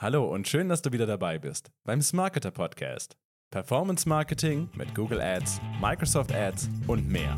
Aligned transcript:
Hallo 0.00 0.32
und 0.32 0.46
schön, 0.46 0.68
dass 0.68 0.80
du 0.80 0.92
wieder 0.92 1.06
dabei 1.06 1.40
bist 1.40 1.72
beim 1.82 2.00
Smarketer 2.00 2.52
Podcast. 2.52 3.16
Performance 3.50 4.08
Marketing 4.08 4.70
mit 4.76 4.94
Google 4.94 5.20
Ads, 5.20 5.60
Microsoft 5.82 6.32
Ads 6.32 6.70
und 6.86 7.08
mehr. 7.08 7.36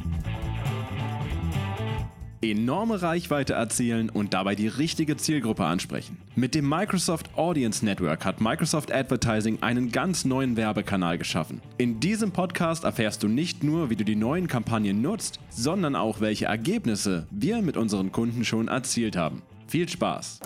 Enorme 2.42 3.00
Reichweite 3.00 3.54
erzielen 3.54 4.10
und 4.10 4.34
dabei 4.34 4.56
die 4.56 4.68
richtige 4.68 5.16
Zielgruppe 5.16 5.64
ansprechen. 5.64 6.18
Mit 6.34 6.54
dem 6.54 6.68
Microsoft 6.68 7.30
Audience 7.34 7.82
Network 7.82 8.26
hat 8.26 8.42
Microsoft 8.42 8.92
Advertising 8.92 9.62
einen 9.62 9.90
ganz 9.90 10.26
neuen 10.26 10.58
Werbekanal 10.58 11.16
geschaffen. 11.16 11.62
In 11.78 11.98
diesem 11.98 12.30
Podcast 12.30 12.84
erfährst 12.84 13.22
du 13.22 13.28
nicht 13.28 13.64
nur, 13.64 13.88
wie 13.88 13.96
du 13.96 14.04
die 14.04 14.16
neuen 14.16 14.48
Kampagnen 14.48 15.00
nutzt, 15.00 15.40
sondern 15.48 15.96
auch, 15.96 16.20
welche 16.20 16.44
Ergebnisse 16.44 17.26
wir 17.30 17.62
mit 17.62 17.78
unseren 17.78 18.12
Kunden 18.12 18.44
schon 18.44 18.68
erzielt 18.68 19.16
haben. 19.16 19.40
Viel 19.66 19.88
Spaß! 19.88 20.40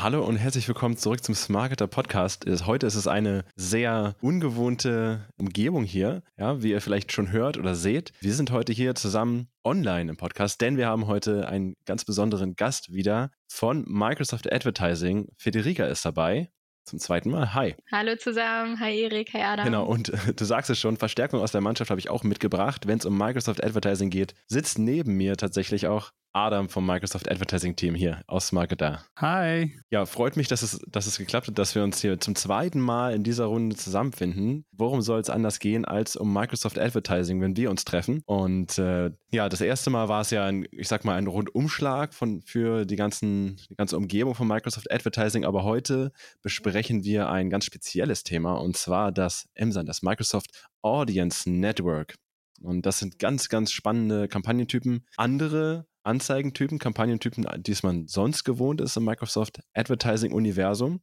Hallo 0.00 0.24
und 0.24 0.36
herzlich 0.36 0.66
willkommen 0.66 0.96
zurück 0.96 1.22
zum 1.22 1.36
Smarketer 1.36 1.86
Podcast. 1.86 2.44
Heute 2.66 2.84
ist 2.86 2.96
es 2.96 3.06
eine 3.06 3.44
sehr 3.54 4.16
ungewohnte 4.20 5.28
Umgebung 5.38 5.84
hier, 5.84 6.24
ja, 6.36 6.62
wie 6.62 6.72
ihr 6.72 6.80
vielleicht 6.80 7.12
schon 7.12 7.30
hört 7.30 7.58
oder 7.58 7.76
seht. 7.76 8.12
Wir 8.20 8.34
sind 8.34 8.50
heute 8.50 8.72
hier 8.72 8.96
zusammen 8.96 9.46
online 9.62 10.10
im 10.10 10.16
Podcast, 10.16 10.60
denn 10.60 10.76
wir 10.76 10.88
haben 10.88 11.06
heute 11.06 11.46
einen 11.48 11.74
ganz 11.84 12.04
besonderen 12.04 12.56
Gast 12.56 12.92
wieder 12.92 13.30
von 13.46 13.84
Microsoft 13.86 14.52
Advertising. 14.52 15.28
Federica 15.36 15.84
ist 15.86 16.04
dabei. 16.04 16.50
Zum 16.84 16.98
zweiten 16.98 17.30
Mal. 17.30 17.54
Hi. 17.54 17.76
Hallo 17.90 18.16
zusammen. 18.16 18.80
Hi 18.80 19.00
Erik. 19.00 19.32
Hi 19.32 19.42
Adam. 19.42 19.64
Genau. 19.64 19.86
Und 19.86 20.08
äh, 20.10 20.34
du 20.34 20.44
sagst 20.44 20.68
es 20.70 20.78
schon, 20.78 20.96
Verstärkung 20.96 21.40
aus 21.40 21.52
der 21.52 21.60
Mannschaft 21.60 21.90
habe 21.90 22.00
ich 22.00 22.10
auch 22.10 22.24
mitgebracht. 22.24 22.86
Wenn 22.88 22.98
es 22.98 23.06
um 23.06 23.16
Microsoft 23.16 23.62
Advertising 23.62 24.10
geht, 24.10 24.34
sitzt 24.48 24.78
neben 24.78 25.16
mir 25.16 25.36
tatsächlich 25.36 25.86
auch 25.86 26.10
Adam 26.34 26.68
vom 26.68 26.84
Microsoft 26.84 27.30
Advertising 27.30 27.76
Team 27.76 27.94
hier 27.94 28.22
aus 28.26 28.50
Marketer. 28.50 29.04
Hi. 29.16 29.72
Ja, 29.90 30.04
freut 30.04 30.36
mich, 30.36 30.48
dass 30.48 30.62
es, 30.62 30.80
dass 30.88 31.06
es 31.06 31.16
geklappt 31.16 31.46
hat, 31.46 31.58
dass 31.58 31.74
wir 31.76 31.84
uns 31.84 32.00
hier 32.00 32.18
zum 32.18 32.34
zweiten 32.34 32.80
Mal 32.80 33.14
in 33.14 33.22
dieser 33.22 33.46
Runde 33.46 33.76
zusammenfinden. 33.76 34.66
Worum 34.72 35.00
soll 35.00 35.20
es 35.20 35.30
anders 35.30 35.60
gehen 35.60 35.84
als 35.84 36.16
um 36.16 36.32
Microsoft 36.32 36.78
Advertising, 36.78 37.40
wenn 37.40 37.56
wir 37.56 37.70
uns 37.70 37.84
treffen? 37.84 38.20
Und 38.26 38.78
äh, 38.78 39.12
ja, 39.30 39.48
das 39.48 39.60
erste 39.60 39.90
Mal 39.90 40.08
war 40.08 40.22
es 40.22 40.30
ja, 40.30 40.44
ein, 40.44 40.66
ich 40.72 40.88
sag 40.88 41.04
mal, 41.04 41.14
ein 41.14 41.28
Rundumschlag 41.28 42.12
von, 42.12 42.42
für 42.42 42.84
die, 42.84 42.96
ganzen, 42.96 43.56
die 43.70 43.76
ganze 43.76 43.96
Umgebung 43.96 44.34
von 44.34 44.48
Microsoft 44.48 44.90
Advertising. 44.90 45.44
Aber 45.44 45.62
heute 45.62 46.10
besprechen 46.42 47.04
wir 47.04 47.28
ein 47.28 47.48
ganz 47.48 47.64
spezielles 47.64 48.24
Thema 48.24 48.54
und 48.54 48.76
zwar 48.76 49.12
das 49.12 49.48
MSAN, 49.54 49.86
das 49.86 50.02
Microsoft 50.02 50.50
Audience 50.82 51.48
Network. 51.48 52.16
Und 52.60 52.86
das 52.86 52.98
sind 52.98 53.18
ganz, 53.18 53.48
ganz 53.48 53.72
spannende 53.72 54.28
Kampagnentypen. 54.28 55.06
Andere 55.16 55.86
Anzeigentypen, 56.02 56.78
Kampagnentypen, 56.78 57.46
die 57.62 57.76
man 57.82 58.06
sonst 58.06 58.44
gewohnt 58.44 58.80
ist 58.80 58.96
im 58.96 59.04
Microsoft 59.04 59.60
Advertising-Universum. 59.74 61.00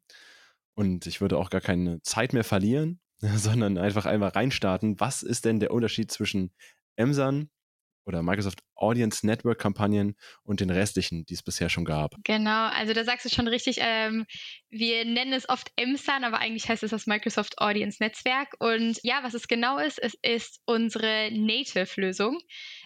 Und 0.75 1.05
ich 1.07 1.21
würde 1.21 1.37
auch 1.37 1.49
gar 1.49 1.61
keine 1.61 2.01
Zeit 2.01 2.33
mehr 2.33 2.43
verlieren, 2.43 2.99
sondern 3.19 3.77
einfach 3.77 4.05
einmal 4.05 4.29
reinstarten. 4.29 4.99
Was 4.99 5.23
ist 5.23 5.45
denn 5.45 5.59
der 5.59 5.71
Unterschied 5.71 6.11
zwischen 6.11 6.51
Emsan 6.95 7.49
oder 8.05 8.23
Microsoft 8.23 8.59
Audience 8.75 9.25
Network 9.25 9.59
Kampagnen 9.59 10.15
und 10.43 10.59
den 10.59 10.69
restlichen, 10.69 11.25
die 11.25 11.35
es 11.35 11.43
bisher 11.43 11.69
schon 11.69 11.85
gab. 11.85 12.15
Genau, 12.23 12.67
also 12.69 12.93
da 12.93 13.03
sagst 13.03 13.25
du 13.25 13.29
schon 13.29 13.47
richtig, 13.47 13.77
ähm, 13.79 14.25
wir 14.69 15.05
nennen 15.05 15.33
es 15.33 15.47
oft 15.47 15.71
MSAN, 15.79 16.23
aber 16.23 16.39
eigentlich 16.39 16.67
heißt 16.67 16.83
es 16.83 16.91
das 16.91 17.05
Microsoft 17.05 17.59
Audience 17.59 18.01
Netzwerk. 18.01 18.55
Und 18.59 18.99
ja, 19.03 19.19
was 19.23 19.33
es 19.33 19.47
genau 19.47 19.77
ist, 19.77 19.99
es 20.01 20.15
ist 20.21 20.61
unsere 20.65 21.29
Native-Lösung. 21.31 22.39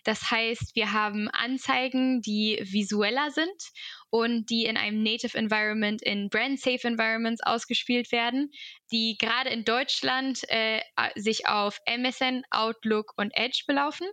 Das 0.04 0.32
heißt, 0.32 0.76
wir 0.76 0.92
haben 0.92 1.30
Anzeigen, 1.30 2.22
die 2.22 2.60
visueller 2.62 3.32
sind 3.32 3.72
und 4.10 4.50
die 4.50 4.66
in 4.66 4.78
einem 4.78 5.02
Native 5.02 5.38
Environment, 5.38 6.02
in 6.02 6.30
Brand 6.30 6.60
Safe 6.60 6.88
Environments 6.88 7.42
ausgespielt 7.44 8.12
werden, 8.12 8.52
die 8.92 9.18
gerade 9.20 9.50
in 9.50 9.64
Deutschland 9.66 10.42
äh, 10.50 10.82
sich 11.16 11.48
auf 11.48 11.80
MSN, 11.86 12.44
Outlook 12.52 13.14
und 13.18 13.32
Edge 13.36 13.64
belaufen 13.68 14.08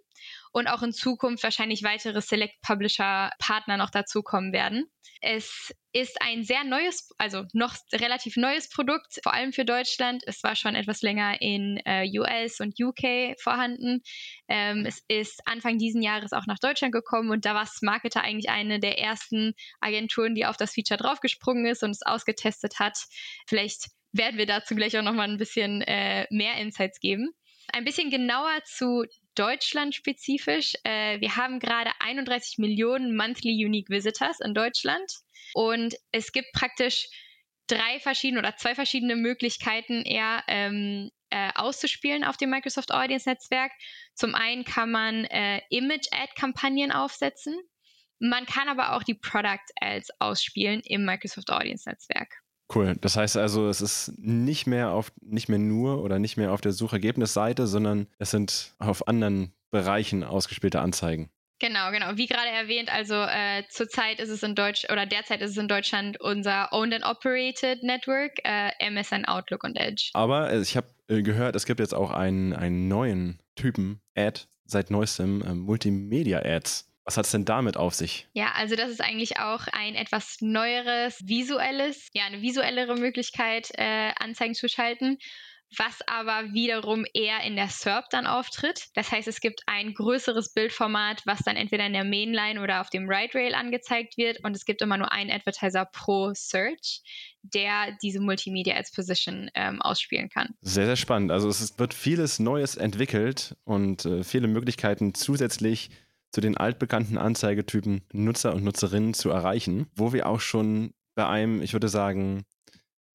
und 0.52 0.68
auch 0.68 0.82
in 0.82 0.92
Zukunft 0.92 1.42
wahrscheinlich 1.42 1.82
weitere 1.82 2.20
Select 2.20 2.60
Publisher 2.62 3.30
Partner 3.38 3.76
noch 3.76 3.90
dazukommen 3.90 4.52
werden. 4.52 4.86
Es 5.20 5.72
ist 5.92 6.20
ein 6.20 6.42
sehr 6.42 6.64
neues, 6.64 7.10
also 7.16 7.44
noch 7.52 7.76
relativ 7.92 8.36
neues 8.36 8.68
Produkt, 8.68 9.20
vor 9.22 9.32
allem 9.32 9.52
für 9.52 9.64
Deutschland. 9.64 10.22
Es 10.26 10.42
war 10.42 10.56
schon 10.56 10.74
etwas 10.74 11.00
länger 11.00 11.41
in 11.41 11.80
äh, 11.84 12.08
US 12.18 12.60
und 12.60 12.74
UK 12.80 13.38
vorhanden. 13.41 14.02
Ähm, 14.48 14.84
es 14.84 15.02
ist 15.08 15.41
Anfang 15.46 15.78
diesen 15.78 16.02
Jahres 16.02 16.32
auch 16.32 16.46
nach 16.46 16.58
Deutschland 16.58 16.92
gekommen 16.92 17.30
und 17.30 17.44
da 17.44 17.54
war 17.54 17.66
Smarketer 17.66 18.22
eigentlich 18.22 18.50
eine 18.50 18.80
der 18.80 18.98
ersten 18.98 19.54
Agenturen, 19.80 20.34
die 20.34 20.44
auf 20.44 20.56
das 20.56 20.74
Feature 20.74 20.98
draufgesprungen 20.98 21.66
ist 21.66 21.82
und 21.82 21.91
es 21.91 22.02
ausgetestet 22.02 22.78
hat. 22.78 22.98
Vielleicht 23.46 23.91
werden 24.12 24.38
wir 24.38 24.46
dazu 24.46 24.74
gleich 24.74 24.98
auch 24.98 25.02
nochmal 25.02 25.28
ein 25.28 25.38
bisschen 25.38 25.82
äh, 25.82 26.26
mehr 26.30 26.56
Insights 26.56 27.00
geben. 27.00 27.30
Ein 27.72 27.84
bisschen 27.84 28.10
genauer 28.10 28.64
zu 28.64 29.04
Deutschland 29.34 29.94
spezifisch. 29.94 30.75
Äh, 30.84 31.20
wir 31.20 31.37
haben 31.37 31.59
gerade 31.59 31.91
31 32.00 32.59
Millionen 32.59 33.16
Monthly 33.16 33.65
Unique 33.65 33.91
Visitors 33.91 34.41
in 34.41 34.54
Deutschland 34.54 35.12
und 35.54 35.94
es 36.12 36.32
gibt 36.32 36.53
praktisch 36.53 37.09
drei 37.66 38.00
verschiedene 38.00 38.41
oder 38.41 38.56
zwei 38.56 38.75
verschiedene 38.75 39.16
Möglichkeiten 39.16 40.03
eher 40.03 40.42
ähm, 40.48 41.10
äh, 41.31 41.50
auszuspielen 41.54 42.25
auf 42.25 42.37
dem 42.37 42.50
Microsoft 42.50 42.92
Audience 42.92 43.28
Netzwerk. 43.28 43.72
Zum 44.15 44.34
einen 44.34 44.65
kann 44.65 44.91
man 44.91 45.25
äh, 45.25 45.60
Image-Ad-Kampagnen 45.71 46.92
aufsetzen. 46.92 47.56
Man 48.19 48.47
kann 48.47 48.69
aber 48.69 48.94
auch 48.94 49.03
die 49.03 49.15
Product 49.15 49.72
Ads 49.81 50.10
ausspielen 50.21 50.81
im 50.84 51.04
Microsoft 51.04 51.50
Audience 51.50 51.88
Netzwerk. 51.88 52.41
Cool. 52.75 52.97
Das 53.00 53.16
heißt 53.16 53.37
also, 53.37 53.69
es 53.69 53.81
ist 53.81 54.12
nicht 54.19 54.66
mehr 54.66 54.91
auf, 54.91 55.12
nicht 55.21 55.49
mehr 55.49 55.59
nur 55.59 56.03
oder 56.03 56.19
nicht 56.19 56.37
mehr 56.37 56.53
auf 56.53 56.60
der 56.60 56.72
Suchergebnisseite, 56.72 57.66
sondern 57.66 58.06
es 58.19 58.31
sind 58.31 58.75
auf 58.78 59.09
anderen 59.09 59.53
Bereichen 59.71 60.25
ausgespielte 60.25 60.81
Anzeigen. 60.81 61.31
Genau, 61.59 61.93
genau. 61.93 62.16
Wie 62.16 62.27
gerade 62.27 62.49
erwähnt, 62.49 62.93
also 62.93 63.15
äh, 63.15 63.62
zurzeit 63.69 64.19
ist 64.19 64.31
es 64.31 64.43
in 64.43 64.56
Deutsch 64.56 64.84
oder 64.91 65.06
derzeit 65.06 65.41
ist 65.43 65.53
es 65.53 65.56
in 65.56 65.69
Deutschland 65.69 66.21
unser 66.21 66.72
Owned 66.72 66.93
and 66.93 67.05
Operated 67.05 67.84
Network, 67.84 68.33
äh, 68.43 68.72
MSN 68.91 69.27
Outlook 69.27 69.62
und 69.62 69.77
Edge. 69.77 70.10
Aber 70.15 70.50
äh, 70.50 70.60
ich 70.60 70.77
habe 70.77 70.89
äh, 71.09 71.22
gehört, 71.22 71.54
es 71.54 71.65
gibt 71.65 71.78
jetzt 71.78 71.94
auch 71.94 72.10
einen, 72.10 72.53
einen 72.53 72.89
neuen 72.89 73.39
Typen 73.54 74.00
Ad 74.16 74.41
seit 74.65 74.91
neuestem, 74.91 75.41
äh, 75.43 75.54
Multimedia 75.54 76.41
Ads. 76.44 76.91
Was 77.04 77.16
hat 77.16 77.24
es 77.24 77.32
denn 77.32 77.44
damit 77.44 77.76
auf 77.76 77.94
sich? 77.94 78.28
Ja, 78.32 78.52
also 78.54 78.76
das 78.76 78.90
ist 78.90 79.00
eigentlich 79.00 79.38
auch 79.38 79.66
ein 79.72 79.94
etwas 79.94 80.36
neueres, 80.40 81.18
visuelles, 81.24 82.08
ja, 82.12 82.24
eine 82.24 82.42
visuellere 82.42 82.94
Möglichkeit, 82.96 83.70
äh, 83.74 84.12
Anzeigen 84.18 84.54
zu 84.54 84.68
schalten 84.68 85.18
was 85.78 86.00
aber 86.06 86.52
wiederum 86.52 87.04
eher 87.14 87.42
in 87.44 87.56
der 87.56 87.68
SERP 87.68 88.10
dann 88.10 88.26
auftritt. 88.26 88.88
Das 88.94 89.10
heißt, 89.10 89.28
es 89.28 89.41
gibt 89.41 89.62
ein 89.66 89.94
größeres 89.94 90.52
Bildformat, 90.52 91.22
was 91.24 91.41
dann 91.41 91.56
entweder 91.56 91.86
in 91.86 91.92
der 91.92 92.04
Mainline 92.04 92.60
oder 92.60 92.80
auf 92.80 92.91
dem 92.91 93.08
Right 93.08 93.34
Rail 93.34 93.54
angezeigt 93.54 94.16
wird 94.16 94.44
und 94.44 94.54
es 94.54 94.64
gibt 94.64 94.82
immer 94.82 94.98
nur 94.98 95.12
einen 95.12 95.30
Advertiser 95.30 95.86
pro 95.86 96.32
Search, 96.34 97.02
der 97.42 97.96
diese 98.02 98.20
Multimedia 98.20 98.76
Ads 98.76 98.92
Position 98.92 99.50
ähm, 99.54 99.80
ausspielen 99.80 100.28
kann. 100.28 100.54
Sehr, 100.60 100.86
sehr 100.86 100.96
spannend. 100.96 101.30
Also 101.30 101.48
es 101.48 101.78
wird 101.78 101.94
vieles 101.94 102.38
Neues 102.38 102.76
entwickelt 102.76 103.56
und 103.64 104.04
äh, 104.04 104.24
viele 104.24 104.48
Möglichkeiten 104.48 105.14
zusätzlich 105.14 105.91
zu 106.32 106.41
den 106.41 106.56
altbekannten 106.56 107.19
Anzeigetypen 107.19 108.03
Nutzer 108.12 108.54
und 108.54 108.65
Nutzerinnen 108.65 109.15
zu 109.15 109.31
erreichen, 109.31 109.87
wo 109.94 110.12
wir 110.12 110.26
auch 110.26 110.41
schon 110.41 110.94
bei 111.15 111.26
einem, 111.26 111.62
ich 111.62 111.75
würde 111.75 111.88
sagen, 111.88 112.44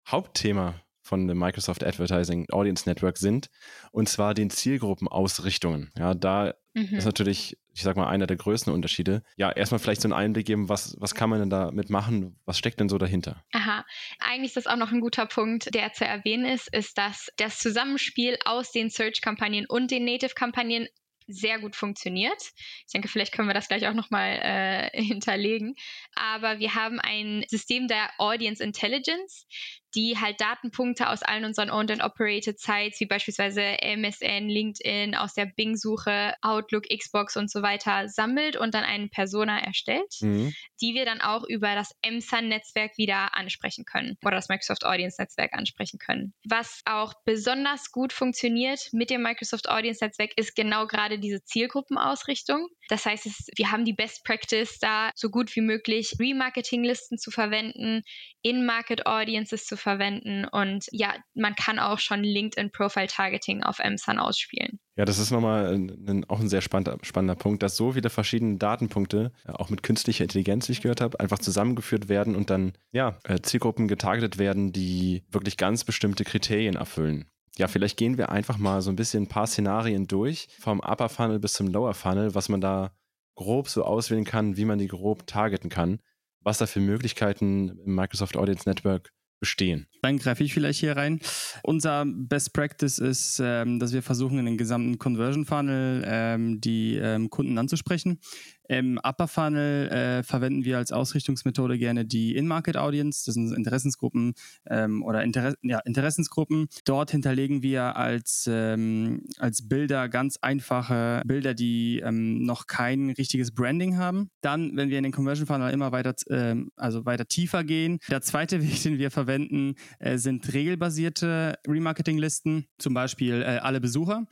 Hauptthema 0.06 0.74
von 1.00 1.28
dem 1.28 1.38
Microsoft 1.38 1.84
Advertising 1.84 2.46
Audience 2.50 2.88
Network 2.88 3.18
sind, 3.18 3.50
und 3.92 4.08
zwar 4.08 4.34
den 4.34 4.50
Zielgruppenausrichtungen. 4.50 5.92
Ja, 5.96 6.14
da 6.14 6.54
mhm. 6.72 6.94
ist 6.94 7.04
natürlich, 7.04 7.58
ich 7.74 7.82
sag 7.82 7.96
mal, 7.96 8.08
einer 8.08 8.26
der 8.26 8.38
größten 8.38 8.72
Unterschiede. 8.72 9.22
Ja, 9.36 9.52
erstmal 9.52 9.78
vielleicht 9.78 10.00
so 10.00 10.06
einen 10.06 10.14
Einblick 10.14 10.46
geben, 10.46 10.70
was, 10.70 10.96
was 10.98 11.14
kann 11.14 11.28
man 11.28 11.40
denn 11.40 11.50
damit 11.50 11.90
machen? 11.90 12.40
Was 12.46 12.58
steckt 12.58 12.80
denn 12.80 12.88
so 12.88 12.96
dahinter? 12.96 13.44
Aha, 13.52 13.84
eigentlich 14.18 14.56
ist 14.56 14.56
das 14.56 14.66
auch 14.66 14.78
noch 14.78 14.92
ein 14.92 15.00
guter 15.00 15.26
Punkt, 15.26 15.74
der 15.74 15.92
zu 15.92 16.06
erwähnen 16.06 16.46
ist, 16.46 16.74
ist, 16.74 16.96
dass 16.96 17.28
das 17.36 17.58
Zusammenspiel 17.58 18.38
aus 18.46 18.72
den 18.72 18.88
Search-Kampagnen 18.88 19.66
und 19.68 19.90
den 19.90 20.06
Native-Kampagnen 20.06 20.88
sehr 21.26 21.58
gut 21.58 21.76
funktioniert. 21.76 22.40
Ich 22.86 22.92
denke, 22.92 23.08
vielleicht 23.08 23.32
können 23.32 23.48
wir 23.48 23.54
das 23.54 23.68
gleich 23.68 23.86
auch 23.86 23.94
nochmal 23.94 24.38
äh, 24.42 25.02
hinterlegen. 25.02 25.74
Aber 26.14 26.58
wir 26.58 26.74
haben 26.74 27.00
ein 27.00 27.44
System 27.48 27.88
der 27.88 28.10
Audience 28.18 28.62
Intelligence, 28.62 29.46
die 29.94 30.18
halt 30.18 30.40
Datenpunkte 30.40 31.08
aus 31.08 31.22
allen 31.22 31.44
unseren 31.44 31.70
Owned 31.70 31.90
and 31.90 32.02
Operated 32.02 32.58
Sites, 32.58 33.00
wie 33.00 33.06
beispielsweise 33.06 33.60
MSN, 33.80 34.48
LinkedIn, 34.48 35.14
aus 35.14 35.34
der 35.34 35.46
Bing-Suche, 35.46 36.34
Outlook, 36.42 36.84
Xbox 36.88 37.36
und 37.36 37.50
so 37.50 37.62
weiter 37.62 38.08
sammelt 38.08 38.56
und 38.56 38.74
dann 38.74 38.84
einen 38.84 39.10
Persona 39.10 39.58
erstellt, 39.58 40.14
mhm. 40.20 40.52
die 40.80 40.94
wir 40.94 41.04
dann 41.04 41.20
auch 41.20 41.44
über 41.44 41.74
das 41.74 41.94
MSUN-Netzwerk 42.02 42.96
wieder 42.98 43.36
ansprechen 43.36 43.84
können 43.84 44.16
oder 44.24 44.36
das 44.36 44.48
Microsoft 44.48 44.84
Audience-Netzwerk 44.84 45.52
ansprechen 45.54 45.98
können. 45.98 46.34
Was 46.44 46.82
auch 46.84 47.14
besonders 47.24 47.90
gut 47.92 48.12
funktioniert 48.12 48.88
mit 48.92 49.10
dem 49.10 49.22
Microsoft 49.22 49.68
Audience-Netzwerk 49.68 50.32
ist 50.36 50.54
genau 50.56 50.86
gerade 50.86 51.18
diese 51.18 51.42
Zielgruppenausrichtung. 51.44 52.68
Das 52.88 53.06
heißt, 53.06 53.26
es, 53.26 53.46
wir 53.56 53.70
haben 53.70 53.84
die 53.84 53.92
Best 53.92 54.24
Practice 54.24 54.78
da, 54.78 55.10
so 55.14 55.30
gut 55.30 55.54
wie 55.56 55.60
möglich 55.60 56.16
Remarketing-Listen 56.18 57.18
zu 57.18 57.30
verwenden, 57.30 58.02
In-Market 58.42 59.06
Audiences 59.06 59.64
zu 59.64 59.76
verwenden 59.84 60.44
und 60.46 60.86
ja, 60.90 61.14
man 61.34 61.54
kann 61.54 61.78
auch 61.78 62.00
schon 62.00 62.24
LinkedIn 62.24 62.72
Profile 62.72 63.06
Targeting 63.06 63.62
auf 63.62 63.78
MSUN 63.78 64.18
ausspielen. 64.18 64.80
Ja, 64.96 65.04
das 65.04 65.18
ist 65.18 65.30
nochmal 65.30 65.74
ein, 65.74 66.24
auch 66.28 66.40
ein 66.40 66.48
sehr 66.48 66.62
spannender, 66.62 66.98
spannender 67.02 67.34
Punkt, 67.34 67.62
dass 67.62 67.76
so 67.76 67.92
viele 67.92 68.10
verschiedene 68.10 68.56
Datenpunkte, 68.56 69.32
äh, 69.46 69.52
auch 69.52 69.70
mit 69.70 69.82
künstlicher 69.82 70.24
Intelligenz, 70.24 70.68
wie 70.68 70.72
ich 70.72 70.80
gehört 70.80 71.00
habe, 71.00 71.20
einfach 71.20 71.38
zusammengeführt 71.38 72.08
werden 72.08 72.34
und 72.34 72.50
dann 72.50 72.72
ja, 72.92 73.18
äh, 73.24 73.40
Zielgruppen 73.40 73.86
getargetet 73.86 74.38
werden, 74.38 74.72
die 74.72 75.22
wirklich 75.30 75.56
ganz 75.56 75.84
bestimmte 75.84 76.24
Kriterien 76.24 76.76
erfüllen. 76.76 77.26
Ja, 77.56 77.68
vielleicht 77.68 77.96
gehen 77.96 78.18
wir 78.18 78.30
einfach 78.30 78.58
mal 78.58 78.82
so 78.82 78.90
ein 78.90 78.96
bisschen 78.96 79.24
ein 79.24 79.28
paar 79.28 79.46
Szenarien 79.46 80.08
durch, 80.08 80.48
vom 80.58 80.80
Upper 80.80 81.08
Funnel 81.08 81.38
bis 81.38 81.52
zum 81.52 81.68
Lower 81.68 81.94
Funnel, 81.94 82.34
was 82.34 82.48
man 82.48 82.60
da 82.60 82.92
grob 83.36 83.68
so 83.68 83.84
auswählen 83.84 84.24
kann, 84.24 84.56
wie 84.56 84.64
man 84.64 84.78
die 84.78 84.88
grob 84.88 85.26
targeten 85.26 85.70
kann, 85.70 86.00
was 86.40 86.58
da 86.58 86.66
für 86.66 86.80
Möglichkeiten 86.80 87.80
im 87.84 87.94
Microsoft 87.94 88.36
Audience 88.36 88.68
Network 88.68 89.10
bestehen. 89.44 89.86
Dann 90.00 90.16
greife 90.16 90.42
ich 90.42 90.54
vielleicht 90.54 90.80
hier 90.80 90.96
rein. 90.96 91.20
Unser 91.62 92.06
Best 92.06 92.54
Practice 92.54 92.98
ist, 92.98 93.42
ähm, 93.44 93.78
dass 93.78 93.92
wir 93.92 94.02
versuchen, 94.02 94.38
in 94.38 94.46
den 94.46 94.56
gesamten 94.56 94.96
Conversion 94.98 95.44
Funnel 95.44 96.02
ähm, 96.06 96.62
die 96.62 96.96
ähm, 96.96 97.28
Kunden 97.28 97.58
anzusprechen. 97.58 98.20
Im 98.68 98.98
Upper 99.02 99.28
Funnel 99.28 99.88
äh, 99.88 100.22
verwenden 100.22 100.64
wir 100.64 100.78
als 100.78 100.90
Ausrichtungsmethode 100.90 101.78
gerne 101.78 102.06
die 102.06 102.34
In-Market 102.34 102.76
Audience. 102.76 103.24
Das 103.26 103.34
sind 103.34 103.52
Interessensgruppen 103.52 104.34
ähm, 104.66 105.02
oder 105.02 105.22
Inter 105.22 105.54
ja, 105.62 105.80
Interessensgruppen. 105.80 106.68
Dort 106.84 107.10
hinterlegen 107.10 107.62
wir 107.62 107.96
als, 107.96 108.48
ähm, 108.50 109.26
als 109.38 109.68
Bilder 109.68 110.08
ganz 110.08 110.38
einfache 110.40 111.22
Bilder, 111.26 111.52
die 111.52 112.00
ähm, 112.00 112.42
noch 112.42 112.66
kein 112.66 113.10
richtiges 113.10 113.52
Branding 113.52 113.98
haben. 113.98 114.30
Dann, 114.40 114.76
wenn 114.76 114.88
wir 114.88 114.98
in 114.98 115.04
den 115.04 115.12
Conversion 115.12 115.46
Funnel 115.46 115.72
immer 115.72 115.92
weiter, 115.92 116.14
äh, 116.28 116.56
also 116.76 117.04
weiter 117.04 117.26
tiefer 117.26 117.64
gehen, 117.64 117.98
der 118.08 118.22
zweite 118.22 118.62
Weg, 118.62 118.82
den 118.82 118.98
wir 118.98 119.10
verwenden, 119.10 119.74
äh, 119.98 120.16
sind 120.16 120.52
regelbasierte 120.54 121.58
Remarketing-Listen, 121.66 122.66
zum 122.78 122.94
Beispiel 122.94 123.42
äh, 123.42 123.58
alle 123.58 123.80
Besucher. 123.80 124.24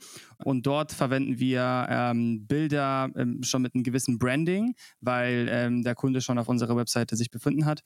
Und 0.43 0.65
dort 0.65 0.91
verwenden 0.91 1.39
wir 1.39 1.87
ähm, 1.89 2.45
Bilder 2.47 3.09
ähm, 3.15 3.43
schon 3.43 3.61
mit 3.61 3.75
einem 3.75 3.83
gewissen 3.83 4.19
Branding, 4.23 4.73
weil 5.01 5.47
ähm, 5.51 5.83
der 5.83 5.95
Kunde 5.95 6.21
schon 6.21 6.37
auf 6.37 6.47
unserer 6.47 6.77
Webseite 6.77 7.17
sich 7.17 7.29
befunden 7.29 7.65
hat. 7.65 7.81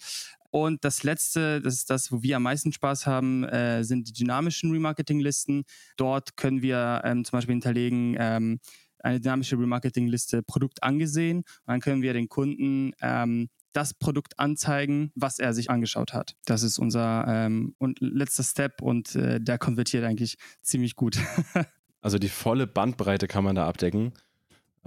Und 0.51 0.83
das 0.83 1.01
letzte, 1.01 1.61
das 1.61 1.73
ist 1.73 1.89
das, 1.89 2.11
wo 2.11 2.21
wir 2.21 2.37
am 2.37 2.43
meisten 2.43 2.71
Spaß 2.71 3.07
haben, 3.07 3.43
äh, 3.45 3.83
sind 3.83 4.07
die 4.07 4.13
dynamischen 4.13 4.71
Remarketing-Listen. 4.71 5.63
Dort 5.97 6.37
können 6.37 6.61
wir 6.61 7.01
ähm, 7.05 7.25
zum 7.25 7.37
Beispiel 7.37 7.53
hinterlegen, 7.53 8.15
ähm, 8.19 8.59
eine 8.99 9.19
dynamische 9.19 9.57
Remarketing-Liste 9.57 10.43
Produkt 10.43 10.83
angesehen. 10.83 11.37
Und 11.39 11.45
dann 11.65 11.79
können 11.79 12.03
wir 12.03 12.13
den 12.13 12.29
Kunden 12.29 12.91
ähm, 13.01 13.49
das 13.73 13.95
Produkt 13.95 14.37
anzeigen, 14.37 15.11
was 15.15 15.39
er 15.39 15.55
sich 15.55 15.71
angeschaut 15.71 16.13
hat. 16.13 16.35
Das 16.45 16.61
ist 16.61 16.77
unser 16.77 17.25
ähm, 17.27 17.73
und 17.79 17.99
letzter 17.99 18.43
Step 18.43 18.81
und 18.83 19.15
äh, 19.15 19.41
der 19.41 19.57
konvertiert 19.57 20.03
eigentlich 20.03 20.37
ziemlich 20.61 20.95
gut. 20.95 21.17
also 22.01 22.19
die 22.19 22.29
volle 22.29 22.67
Bandbreite 22.67 23.27
kann 23.27 23.43
man 23.43 23.55
da 23.55 23.67
abdecken. 23.67 24.13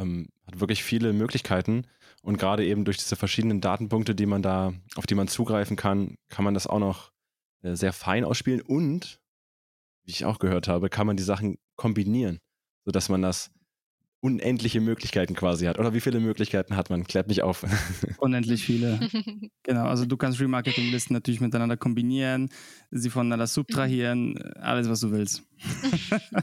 Ähm, 0.01 0.29
hat 0.47 0.61
wirklich 0.61 0.83
viele 0.83 1.13
Möglichkeiten. 1.13 1.87
Und 2.23 2.39
gerade 2.39 2.65
eben 2.67 2.85
durch 2.85 2.99
diese 2.99 3.17
verschiedenen 3.17 3.61
Datenpunkte, 3.61 4.15
die 4.15 4.27
man 4.27 4.43
da, 4.43 4.73
auf 4.97 5.07
die 5.07 5.15
man 5.15 5.29
zugreifen 5.29 5.77
kann, 5.77 6.17
kann 6.29 6.45
man 6.45 6.55
das 6.55 6.67
auch 6.67 6.79
noch 6.79 7.13
äh, 7.63 7.75
sehr 7.75 7.93
fein 7.93 8.25
ausspielen. 8.25 8.61
Und, 8.61 9.21
wie 10.05 10.13
ich 10.13 10.25
auch 10.25 10.39
gehört 10.39 10.69
habe, 10.69 10.91
kann 10.91 11.07
man 11.07 11.17
die 11.17 11.23
Sachen 11.23 11.59
kombinieren, 11.77 12.41
sodass 12.85 13.09
man 13.09 13.23
das 13.23 13.53
unendliche 14.21 14.81
Möglichkeiten 14.81 15.35
quasi 15.35 15.67
hat. 15.67 15.79
Oder 15.79 15.95
wie 15.95 16.01
viele 16.01 16.21
Möglichkeiten 16.21 16.77
hat 16.77 16.91
man? 16.91 17.05
Klärt 17.05 17.29
mich 17.29 17.43
auf. 17.43 17.65
Unendlich 18.19 18.65
viele. 18.65 19.01
genau, 19.63 19.87
also 19.87 20.05
du 20.05 20.17
kannst 20.17 20.41
Remarketing-Listen 20.41 21.15
natürlich 21.15 21.41
miteinander 21.41 21.77
kombinieren, 21.77 22.51
sie 22.91 23.11
voneinander 23.11 23.47
subtrahieren, 23.47 24.37
alles, 24.57 24.89
was 24.91 25.01
du 25.01 25.11
willst. 25.11 25.43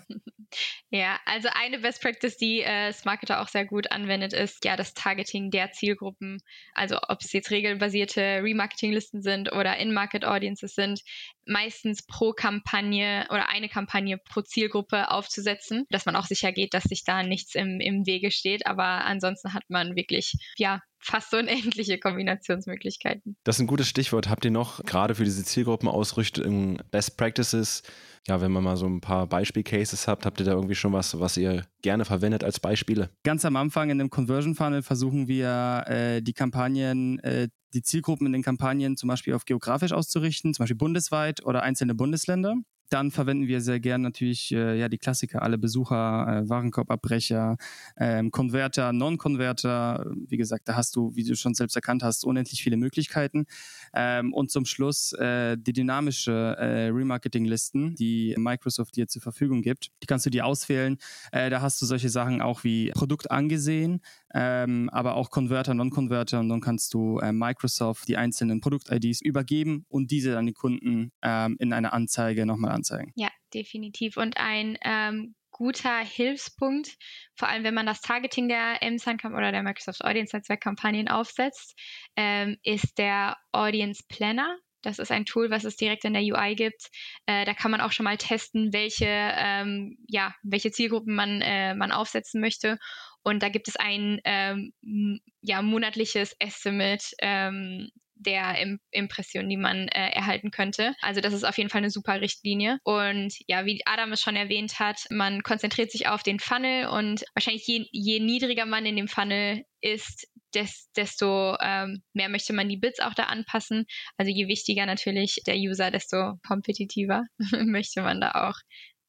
ja, 0.90 1.20
also 1.26 1.50
eine 1.54 1.80
Best 1.80 2.02
Practice, 2.02 2.38
die 2.38 2.62
äh, 2.62 2.92
Smarketer 2.94 3.42
auch 3.42 3.48
sehr 3.48 3.66
gut 3.66 3.92
anwendet, 3.92 4.34
ist 4.34 4.66
ja 4.66 4.76
das 4.76 4.94
Targeting 4.94 5.52
der 5.52 5.72
Zielgruppen. 5.72 6.40
Also 6.74 6.98
ob 7.08 7.22
es 7.22 7.32
jetzt 7.32 7.52
regelbasierte 7.52 8.42
Remarketing-Listen 8.44 9.22
sind 9.22 9.52
oder 9.52 9.78
In-Market-Audiences 9.78 10.74
sind, 10.74 11.02
meistens 11.48 12.06
pro 12.06 12.34
Kampagne 12.34 13.26
oder 13.30 13.50
eine 13.50 13.70
Kampagne 13.70 14.18
pro 14.18 14.42
Zielgruppe 14.42 15.12
aufzusetzen, 15.12 15.86
dass 15.90 16.06
man 16.06 16.16
auch 16.16 16.26
sicher 16.26 16.52
geht, 16.52 16.74
dass 16.74 16.84
sich 16.84 17.04
da 17.04 17.24
nichts 17.24 17.56
im, 17.56 17.80
im 17.80 18.06
Wege 18.06 18.32
steht. 18.32 18.68
Aber 18.68 19.06
ansonsten 19.06 19.54
hat 19.54 19.64
man 19.70 19.96
wirklich 19.96 20.34
ja 20.58 20.82
fast 21.00 21.34
unendliche 21.34 22.00
Kombinationsmöglichkeiten. 22.00 23.38
Das 23.44 23.58
ist 23.58 23.62
ein 23.62 23.68
gutes 23.68 23.88
Stichwort. 23.88 24.30
Habt 24.30 24.46
ihr 24.46 24.52
noch 24.52 24.84
gerade 24.84 25.16
für 25.16 25.24
diese 25.24 25.44
Zielgruppenausrichtung 25.44 26.82
Best 26.92 27.18
Practices? 27.18 27.84
Ja, 28.28 28.42
wenn 28.42 28.52
man 28.52 28.64
mal 28.64 28.76
so 28.76 28.86
ein 28.86 29.00
paar 29.00 29.26
Beispielcases 29.26 30.08
habt, 30.08 30.26
habt 30.26 30.40
ihr 30.42 30.46
da 30.46 30.52
irgendwie 30.52 30.76
schon 30.76 30.92
was, 30.92 31.18
was 31.18 31.38
ihr 31.38 31.66
gerne 31.82 32.04
verwendet 32.04 32.44
als 32.44 32.60
Beispiele? 32.60 33.10
Ganz 33.24 33.46
am 33.46 33.56
Anfang 33.56 33.90
in 33.90 34.00
dem 34.00 34.10
Conversion 34.10 34.54
Funnel 34.54 34.82
versuchen 34.82 35.30
wir 35.30 35.86
äh, 35.88 36.22
die 36.22 36.34
Kampagnen, 36.34 37.20
äh, 37.20 37.48
die 37.74 37.82
Zielgruppen 37.84 38.28
in 38.28 38.34
den 38.34 38.44
Kampagnen 38.44 38.98
zum 38.98 39.10
Beispiel 39.10 39.34
auf 39.34 39.46
geografisch 39.46 39.92
auszurichten, 39.94 40.54
zum 40.54 40.64
Beispiel 40.64 40.78
bundesweit 40.78 41.46
oder 41.46 41.64
einzelne 41.64 41.96
Bundesländer. 41.96 42.56
Dann 42.90 43.12
verwenden 43.12 43.48
wir 43.48 43.62
sehr 43.62 43.80
gern 43.80 44.02
natürlich 44.02 44.52
äh, 44.52 44.80
ja 44.80 44.90
die 44.90 44.98
Klassiker, 44.98 45.42
alle 45.42 45.58
Besucher, 45.58 46.28
äh, 46.28 46.50
Warenkorbabbrecher, 46.50 47.58
ähm, 47.98 48.32
Konverter, 48.32 48.94
Non-Konverter. 48.94 50.06
Wie 50.28 50.38
gesagt, 50.38 50.68
da 50.68 50.76
hast 50.76 50.96
du, 50.96 51.16
wie 51.16 51.24
du 51.24 51.36
schon 51.36 51.54
selbst 51.54 51.76
erkannt 51.76 52.04
hast, 52.04 52.24
unendlich 52.26 52.64
viele 52.64 52.78
Möglichkeiten. 52.78 53.46
Ähm, 53.94 54.34
und 54.34 54.52
zum 54.52 54.66
Schluss 54.66 55.14
äh, 55.14 55.58
die 55.58 55.74
dynamische 55.74 56.56
äh, 56.58 56.88
Remarketing-Listen, 56.88 57.96
die 57.96 58.36
Microsoft 58.38 58.96
dir 58.96 59.08
zur 59.08 59.22
Verfügung 59.22 59.62
gibt. 59.62 59.90
Die 60.02 60.08
kannst 60.08 60.26
du 60.26 60.30
dir 60.30 60.46
auswählen. 60.46 60.98
Äh, 61.32 61.50
da 61.50 61.62
hast 61.62 61.82
du 61.82 61.86
solche 61.86 62.10
Sachen 62.10 62.42
auch 62.42 62.64
wie 62.64 62.92
Produkt 62.92 63.32
angesehen, 63.32 64.02
ähm, 64.34 64.90
aber 64.92 65.16
auch 65.16 65.30
Konverter, 65.30 65.74
Non-Konverter 65.74 66.40
und 66.40 66.50
dann 66.50 66.62
kannst 66.62 66.94
du 66.94 67.20
äh, 67.20 67.32
Microsoft 67.32 68.08
die 68.08 68.18
einzelnen 68.18 68.62
Produkt-IDs 68.62 69.22
übergeben 69.22 69.86
und 69.90 70.12
diese 70.12 70.32
dann 70.32 70.46
den 70.46 70.56
Kunden 70.56 71.12
ähm, 71.22 71.58
in 71.60 71.74
einer 71.74 71.94
Anzeige 71.94 72.46
nochmal 72.46 72.72
anzeigen. 72.78 73.12
Ja, 73.16 73.30
definitiv. 73.54 74.18
Und 74.18 74.38
ein 74.38 74.78
ähm, 74.84 75.36
guter 75.52 76.00
Hilfspunkt, 76.00 76.98
vor 77.36 77.50
allem 77.50 77.64
wenn 77.64 77.74
man 77.74 77.86
das 77.86 78.02
Targeting 78.02 78.48
der 78.48 78.80
MSAN 78.82 79.18
oder 79.26 79.52
der 79.52 79.64
Microsoft 79.64 80.04
Audience 80.04 80.36
Netzwerk 80.36 80.62
Kampagnen 80.62 81.08
aufsetzt, 81.08 81.76
ähm, 82.16 82.58
ist 82.64 82.98
der 82.98 83.38
Audience 83.52 84.04
Planner. 84.08 84.58
Das 84.84 85.00
ist 85.00 85.12
ein 85.12 85.26
Tool, 85.26 85.50
was 85.50 85.64
es 85.64 85.76
direkt 85.76 86.06
in 86.06 86.14
der 86.14 86.22
UI 86.22 86.56
gibt. 86.56 86.90
Äh, 87.26 87.46
da 87.46 87.54
kann 87.54 87.72
man 87.72 87.82
auch 87.82 87.92
schon 87.92 88.04
mal 88.04 88.18
testen, 88.18 88.72
welche, 88.72 89.08
ähm, 89.08 89.98
ja, 90.08 90.36
welche 90.44 90.72
Zielgruppen 90.72 91.16
man, 91.16 91.42
äh, 91.42 91.74
man 91.74 91.92
aufsetzen 91.92 92.40
möchte. 92.40 92.78
Und 93.24 93.42
da 93.44 93.50
gibt 93.50 93.68
es 93.68 93.76
ein 93.76 94.22
ähm, 94.24 94.72
ja, 95.42 95.62
monatliches 95.62 96.36
Estimate 96.40 97.06
ähm, 97.20 97.90
der 98.20 98.60
Im 98.60 98.80
Impression, 98.92 99.50
die 99.50 99.58
man 99.58 99.88
äh, 99.88 100.10
erhalten 100.12 100.52
könnte. 100.52 100.94
Also 101.02 101.22
das 101.22 101.34
ist 101.34 101.44
auf 101.44 101.58
jeden 101.58 101.70
Fall 101.70 101.80
eine 101.80 101.90
super 101.90 102.22
Richtlinie. 102.22 102.80
Und 102.84 103.34
ja, 103.48 103.66
wie 103.66 103.82
Adam 103.86 104.12
es 104.12 104.22
schon 104.22 104.36
erwähnt 104.36 104.80
hat, 104.80 105.06
man 105.10 105.44
konzentriert 105.44 105.92
sich 105.92 106.08
auf 106.08 106.24
den 106.24 106.40
Funnel 106.40 106.88
und 106.88 107.24
wahrscheinlich 107.34 107.66
je, 107.68 107.86
je 107.92 108.20
niedriger 108.20 108.66
man 108.66 108.86
in 108.86 108.96
dem 108.96 109.08
Funnel 109.08 109.64
ist, 109.82 110.28
des, 110.56 110.90
desto 110.96 111.56
ähm, 111.62 112.02
mehr 112.14 112.30
möchte 112.30 112.54
man 112.54 112.70
die 112.70 112.78
Bits 112.78 113.00
auch 113.00 113.14
da 113.14 113.24
anpassen. 113.24 113.86
Also 114.18 114.32
je 114.32 114.48
wichtiger 114.48 114.86
natürlich 114.86 115.42
der 115.46 115.56
User, 115.56 115.92
desto 115.92 116.36
kompetitiver 116.48 117.24
möchte 117.66 118.02
man 118.02 118.22
da 118.22 118.32
auch 118.32 118.56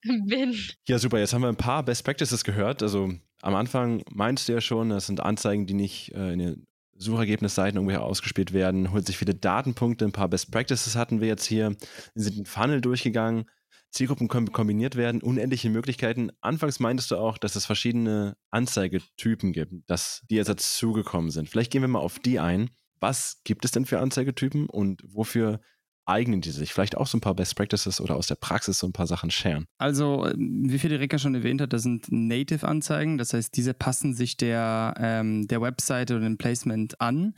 bin. 0.27 0.59
Ja, 0.87 0.99
super. 0.99 1.19
Jetzt 1.19 1.33
haben 1.33 1.43
wir 1.43 1.49
ein 1.49 1.57
paar 1.57 1.83
Best 1.83 2.05
Practices 2.05 2.45
gehört. 2.45 2.83
Also 2.83 3.13
am 3.43 3.55
Anfang 3.55 4.03
meinst 4.11 4.49
du 4.49 4.53
ja 4.53 4.61
schon, 4.61 4.91
das 4.91 5.07
sind 5.07 5.21
Anzeigen, 5.21 5.67
die 5.67 5.75
nicht 5.75 6.13
äh, 6.15 6.33
in 6.33 6.39
den 6.39 6.67
Suchergebnisseiten 6.99 7.79
irgendwie 7.79 7.97
ausgespielt 7.97 8.53
werden, 8.53 8.93
holt 8.93 9.07
sich 9.07 9.17
viele 9.17 9.35
Datenpunkte, 9.35 10.05
ein 10.05 10.13
paar 10.13 10.29
Best 10.29 10.51
Practices 10.51 10.97
hatten 10.97 11.21
wir 11.21 11.29
jetzt 11.29 11.47
hier, 11.47 11.71
wir 12.15 12.23
sind 12.23 12.37
den 12.37 12.47
Funnel 12.47 12.81
durchgegangen, 12.81 13.47
Zielgruppen 13.91 14.29
können 14.29 14.53
kombiniert 14.53 14.97
werden, 14.97 15.23
unendliche 15.23 15.71
Möglichkeiten. 15.71 16.31
Anfangs 16.41 16.79
meintest 16.79 17.11
du 17.11 17.17
auch, 17.17 17.39
dass 17.39 17.57
es 17.57 17.65
verschiedene 17.65 18.37
Anzeigetypen 18.51 19.53
gibt, 19.53 19.73
dass 19.89 20.23
die 20.29 20.37
jetzt 20.37 20.49
dazugekommen 20.49 21.31
sind. 21.31 21.49
Vielleicht 21.49 21.73
gehen 21.73 21.81
wir 21.83 21.89
mal 21.89 22.01
auf 22.01 22.19
die 22.19 22.39
ein. 22.39 22.71
Was 23.01 23.41
gibt 23.45 23.65
es 23.65 23.71
denn 23.71 23.87
für 23.87 24.01
Anzeigetypen 24.01 24.69
und 24.69 25.03
wofür 25.07 25.61
eignen 26.09 26.41
die 26.41 26.51
sich? 26.51 26.73
Vielleicht 26.73 26.97
auch 26.97 27.07
so 27.07 27.19
ein 27.19 27.21
paar 27.21 27.35
Best 27.35 27.57
Practices 27.57 28.01
oder 28.01 28.17
aus 28.17 28.27
der 28.27 28.37
Praxis 28.37 28.79
so 28.79 28.87
ein 28.87 28.93
paar 28.93 29.07
Sachen 29.07 29.31
scheren. 29.31 29.67
Also, 29.79 30.31
wie 30.37 30.79
Federica 30.79 31.19
schon 31.19 31.35
erwähnt 31.35 31.61
hat, 31.61 31.73
das 31.73 31.83
sind 31.83 32.07
Native-Anzeigen. 32.11 33.19
Das 33.19 33.35
heißt, 33.35 33.57
diese 33.57 33.75
passen 33.75 34.15
sich 34.15 34.37
der, 34.37 34.95
ähm, 34.99 35.47
der 35.49 35.61
Webseite 35.61 36.17
oder 36.17 36.25
dem 36.25 36.39
Placement 36.39 37.01
an. 37.01 37.35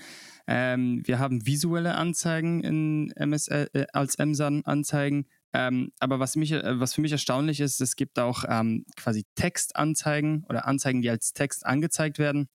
Ähm, 0.46 1.02
wir 1.04 1.18
haben 1.18 1.46
visuelle 1.46 1.94
Anzeigen 1.94 2.62
in 2.62 3.12
MS, 3.16 3.48
äh, 3.48 3.86
als 3.92 4.18
MSAN-Anzeigen. 4.18 5.26
Ähm, 5.52 5.92
aber 5.98 6.20
was, 6.20 6.36
mich, 6.36 6.52
äh, 6.52 6.80
was 6.80 6.94
für 6.94 7.00
mich 7.00 7.12
erstaunlich 7.12 7.60
ist, 7.60 7.80
es 7.80 7.96
gibt 7.96 8.18
auch 8.18 8.44
ähm, 8.48 8.84
quasi 8.96 9.24
Textanzeigen 9.34 10.44
oder 10.48 10.66
Anzeigen, 10.66 11.02
die 11.02 11.10
als 11.10 11.32
Text 11.32 11.66
angezeigt 11.66 12.18
werden. 12.18 12.48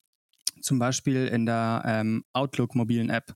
Zum 0.61 0.78
Beispiel 0.78 1.26
in 1.26 1.47
der 1.47 1.83
ähm, 1.87 2.25
Outlook 2.33 2.75
mobilen 2.75 3.11
App. 3.11 3.35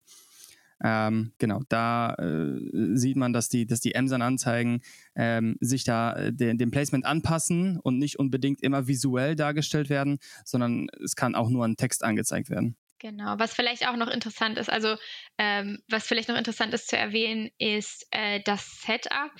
Ähm, 0.83 1.33
genau, 1.39 1.63
da 1.69 2.15
äh, 2.15 2.61
sieht 2.95 3.17
man, 3.17 3.33
dass 3.33 3.49
die, 3.49 3.67
dass 3.67 3.81
die 3.81 3.95
Emsan-Anzeigen 3.95 4.83
ähm, 5.15 5.57
sich 5.61 5.85
da 5.85 6.13
äh, 6.13 6.33
de, 6.33 6.55
dem 6.55 6.71
Placement 6.71 7.07
anpassen 7.07 7.79
und 7.81 7.99
nicht 7.99 8.19
unbedingt 8.19 8.63
immer 8.63 8.87
visuell 8.87 9.37
dargestellt 9.37 9.89
werden, 9.89 10.19
sondern 10.45 10.89
es 11.03 11.17
kann 11.17 11.35
auch 11.35 11.49
nur 11.49 11.65
ein 11.65 11.77
Text 11.77 12.05
angezeigt 12.05 12.51
werden. 12.51 12.77
Genau, 12.99 13.39
was 13.39 13.55
vielleicht 13.55 13.87
auch 13.87 13.97
noch 13.97 14.09
interessant 14.09 14.57
ist, 14.57 14.71
also 14.71 14.97
ähm, 15.37 15.83
was 15.89 16.07
vielleicht 16.07 16.31
noch 16.31 16.37
interessant 16.37 16.73
ist 16.73 16.89
zu 16.89 16.97
erwähnen, 16.97 17.51
ist 17.59 18.07
äh, 18.11 18.41
das 18.43 18.81
Setup. 18.81 19.33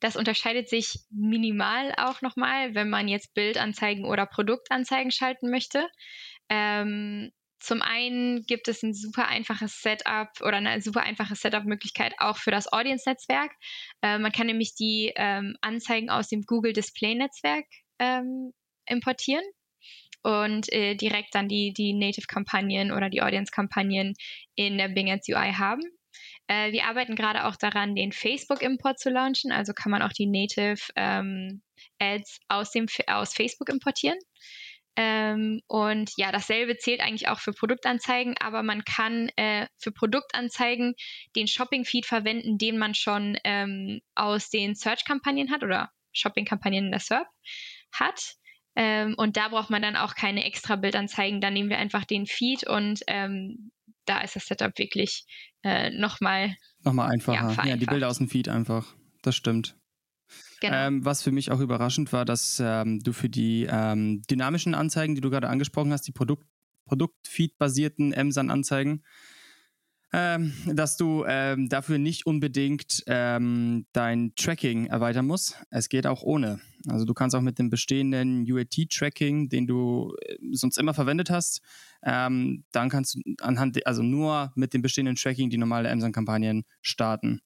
Das 0.00 0.14
unterscheidet 0.14 0.68
sich 0.68 1.00
minimal 1.10 1.94
auch 1.96 2.20
nochmal, 2.20 2.74
wenn 2.74 2.90
man 2.90 3.08
jetzt 3.08 3.32
Bildanzeigen 3.32 4.04
oder 4.04 4.26
Produktanzeigen 4.26 5.10
schalten 5.10 5.50
möchte. 5.50 5.88
Ähm, 6.50 7.32
zum 7.60 7.82
einen 7.82 8.44
gibt 8.46 8.68
es 8.68 8.82
ein 8.82 8.94
super 8.94 9.26
einfaches 9.28 9.82
Setup 9.82 10.28
oder 10.40 10.58
eine 10.58 10.80
super 10.80 11.02
einfache 11.02 11.34
Setup-Möglichkeit 11.34 12.14
auch 12.18 12.36
für 12.36 12.50
das 12.50 12.72
Audience-Netzwerk. 12.72 13.52
Äh, 14.02 14.18
man 14.18 14.32
kann 14.32 14.46
nämlich 14.46 14.74
die 14.74 15.12
ähm, 15.16 15.56
Anzeigen 15.60 16.10
aus 16.10 16.28
dem 16.28 16.42
Google 16.42 16.72
Display-Netzwerk 16.72 17.66
ähm, 17.98 18.52
importieren 18.86 19.44
und 20.22 20.72
äh, 20.72 20.94
direkt 20.94 21.34
dann 21.34 21.48
die, 21.48 21.72
die 21.72 21.94
Native-Kampagnen 21.94 22.92
oder 22.92 23.10
die 23.10 23.22
Audience-Kampagnen 23.22 24.14
in 24.54 24.78
der 24.78 24.88
Bing 24.88 25.10
Ads 25.10 25.28
UI 25.28 25.52
haben. 25.52 25.82
Äh, 26.46 26.72
wir 26.72 26.84
arbeiten 26.84 27.14
gerade 27.14 27.44
auch 27.46 27.56
daran, 27.56 27.94
den 27.94 28.12
Facebook-Import 28.12 28.98
zu 28.98 29.10
launchen, 29.10 29.52
also 29.52 29.72
kann 29.72 29.90
man 29.90 30.02
auch 30.02 30.12
die 30.12 30.26
Native 30.26 30.80
ähm, 30.96 31.62
Ads 31.98 32.40
aus, 32.48 32.72
aus 33.06 33.34
Facebook 33.34 33.68
importieren. 33.68 34.18
Ähm, 35.00 35.60
und 35.68 36.10
ja, 36.16 36.32
dasselbe 36.32 36.76
zählt 36.76 37.00
eigentlich 37.00 37.28
auch 37.28 37.38
für 37.38 37.52
Produktanzeigen, 37.52 38.34
aber 38.40 38.64
man 38.64 38.82
kann 38.82 39.28
äh, 39.36 39.68
für 39.78 39.92
Produktanzeigen 39.92 40.94
den 41.36 41.46
Shopping-Feed 41.46 42.04
verwenden, 42.04 42.58
den 42.58 42.78
man 42.78 42.94
schon 42.94 43.38
ähm, 43.44 44.00
aus 44.16 44.50
den 44.50 44.74
Search-Kampagnen 44.74 45.52
hat 45.52 45.62
oder 45.62 45.92
Shopping-Kampagnen 46.10 46.86
in 46.86 46.90
der 46.90 46.98
SERP 46.98 47.28
hat. 47.92 48.34
Ähm, 48.74 49.14
und 49.16 49.36
da 49.36 49.46
braucht 49.50 49.70
man 49.70 49.82
dann 49.82 49.94
auch 49.94 50.16
keine 50.16 50.44
extra 50.44 50.74
Bildanzeigen. 50.74 51.40
Da 51.40 51.52
nehmen 51.52 51.70
wir 51.70 51.78
einfach 51.78 52.04
den 52.04 52.26
Feed 52.26 52.66
und 52.66 53.02
ähm, 53.06 53.70
da 54.04 54.20
ist 54.22 54.34
das 54.34 54.46
Setup 54.46 54.76
wirklich 54.78 55.26
äh, 55.62 55.90
nochmal 55.90 56.56
nochmal 56.82 57.12
einfacher. 57.12 57.62
Ja, 57.62 57.66
ja, 57.66 57.76
die 57.76 57.86
Bilder 57.86 58.08
aus 58.08 58.18
dem 58.18 58.28
Feed 58.28 58.48
einfach. 58.48 58.96
Das 59.22 59.36
stimmt. 59.36 59.76
Genau. 60.60 60.74
Ähm, 60.74 61.04
was 61.04 61.22
für 61.22 61.30
mich 61.30 61.50
auch 61.50 61.60
überraschend 61.60 62.12
war, 62.12 62.24
dass 62.24 62.60
ähm, 62.64 63.00
du 63.00 63.12
für 63.12 63.28
die 63.28 63.68
ähm, 63.70 64.22
dynamischen 64.30 64.74
Anzeigen, 64.74 65.14
die 65.14 65.20
du 65.20 65.30
gerade 65.30 65.48
angesprochen 65.48 65.92
hast, 65.92 66.06
die 66.06 66.12
Produkt 66.12 66.46
Produktfeed-basierten 66.88 68.12
Emsan-Anzeigen, 68.12 69.04
ähm, 70.12 70.54
dass 70.66 70.96
du 70.96 71.24
ähm, 71.28 71.68
dafür 71.68 71.98
nicht 71.98 72.26
unbedingt 72.26 73.04
ähm, 73.06 73.86
dein 73.92 74.32
Tracking 74.36 74.86
erweitern 74.86 75.26
musst. 75.26 75.62
Es 75.68 75.90
geht 75.90 76.06
auch 76.06 76.22
ohne. 76.22 76.60
Also 76.88 77.04
du 77.04 77.12
kannst 77.12 77.36
auch 77.36 77.42
mit 77.42 77.58
dem 77.58 77.68
bestehenden 77.68 78.50
UAT-Tracking, 78.50 79.50
den 79.50 79.66
du 79.66 80.14
äh, 80.22 80.36
sonst 80.52 80.78
immer 80.78 80.94
verwendet 80.94 81.30
hast, 81.30 81.60
dann 82.00 82.62
kannst 82.72 83.16
du 83.16 83.20
anhand, 83.40 83.84
also 83.84 84.04
nur 84.04 84.52
mit 84.54 84.72
dem 84.72 84.82
bestehenden 84.82 85.16
Tracking 85.16 85.50
die 85.50 85.58
normale 85.58 85.90
Amazon-Kampagnen 85.90 86.64
starten. 86.80 87.40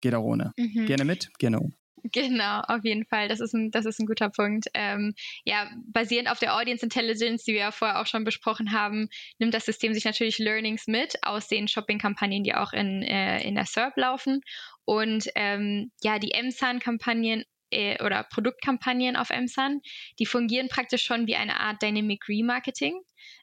Geht 0.00 0.14
auch 0.14 0.24
ohne. 0.24 0.52
Mhm. 0.56 0.86
Gerne 0.86 1.04
mit, 1.04 1.30
gerne 1.38 1.60
ohne. 1.60 1.79
Genau, 2.04 2.60
auf 2.60 2.84
jeden 2.84 3.04
Fall. 3.04 3.28
Das 3.28 3.40
ist 3.40 3.52
ein, 3.52 3.70
das 3.70 3.84
ist 3.84 3.98
ein 3.98 4.06
guter 4.06 4.30
Punkt. 4.30 4.66
Ähm, 4.74 5.14
ja, 5.44 5.70
basierend 5.86 6.30
auf 6.30 6.38
der 6.38 6.56
Audience 6.56 6.84
Intelligence, 6.84 7.44
die 7.44 7.52
wir 7.52 7.60
ja 7.60 7.70
vorher 7.72 8.00
auch 8.00 8.06
schon 8.06 8.24
besprochen 8.24 8.72
haben, 8.72 9.08
nimmt 9.38 9.54
das 9.54 9.66
System 9.66 9.92
sich 9.92 10.04
natürlich 10.04 10.38
Learnings 10.38 10.86
mit 10.86 11.16
aus 11.22 11.48
den 11.48 11.68
Shopping-Kampagnen, 11.68 12.44
die 12.44 12.54
auch 12.54 12.72
in, 12.72 13.02
äh, 13.02 13.42
in 13.42 13.54
der 13.54 13.66
SERP 13.66 13.96
laufen. 13.96 14.40
Und 14.84 15.28
ähm, 15.34 15.90
ja, 16.02 16.18
die 16.18 16.32
MSAN-Kampagnen 16.40 17.44
äh, 17.70 18.02
oder 18.02 18.24
Produktkampagnen 18.24 19.16
auf 19.16 19.30
MSAN, 19.30 19.80
die 20.18 20.26
fungieren 20.26 20.68
praktisch 20.68 21.04
schon 21.04 21.26
wie 21.26 21.36
eine 21.36 21.60
Art 21.60 21.82
Dynamic 21.82 22.28
Remarketing. 22.28 23.00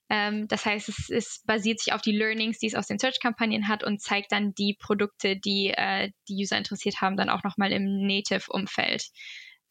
Ähm, 0.10 0.48
das 0.48 0.66
heißt, 0.66 0.90
es, 0.90 1.10
es, 1.10 1.44
basiert 1.46 1.80
sich 1.80 1.94
auf 1.94 2.02
die 2.02 2.16
Learnings, 2.16 2.60
die 2.60 2.68
es 2.68 2.76
aus 2.76 2.88
den 2.88 3.00
Search-Kampagnen 3.00 3.68
hat 3.68 3.84
und 3.84 4.02
zeigt 4.02 4.32
dann 4.32 4.54
die 4.54 4.76
Produkte, 4.80 5.36
die 5.38 5.74
äh, 5.76 6.12
die 6.30 6.36
User 6.42 6.58
interessiert 6.58 7.02
haben, 7.02 7.18
dann 7.18 7.30
auch 7.30 7.44
nochmal 7.44 7.72
im 7.74 8.08
Native-Umfeld. 8.08 9.04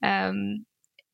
Ähm, 0.02 0.66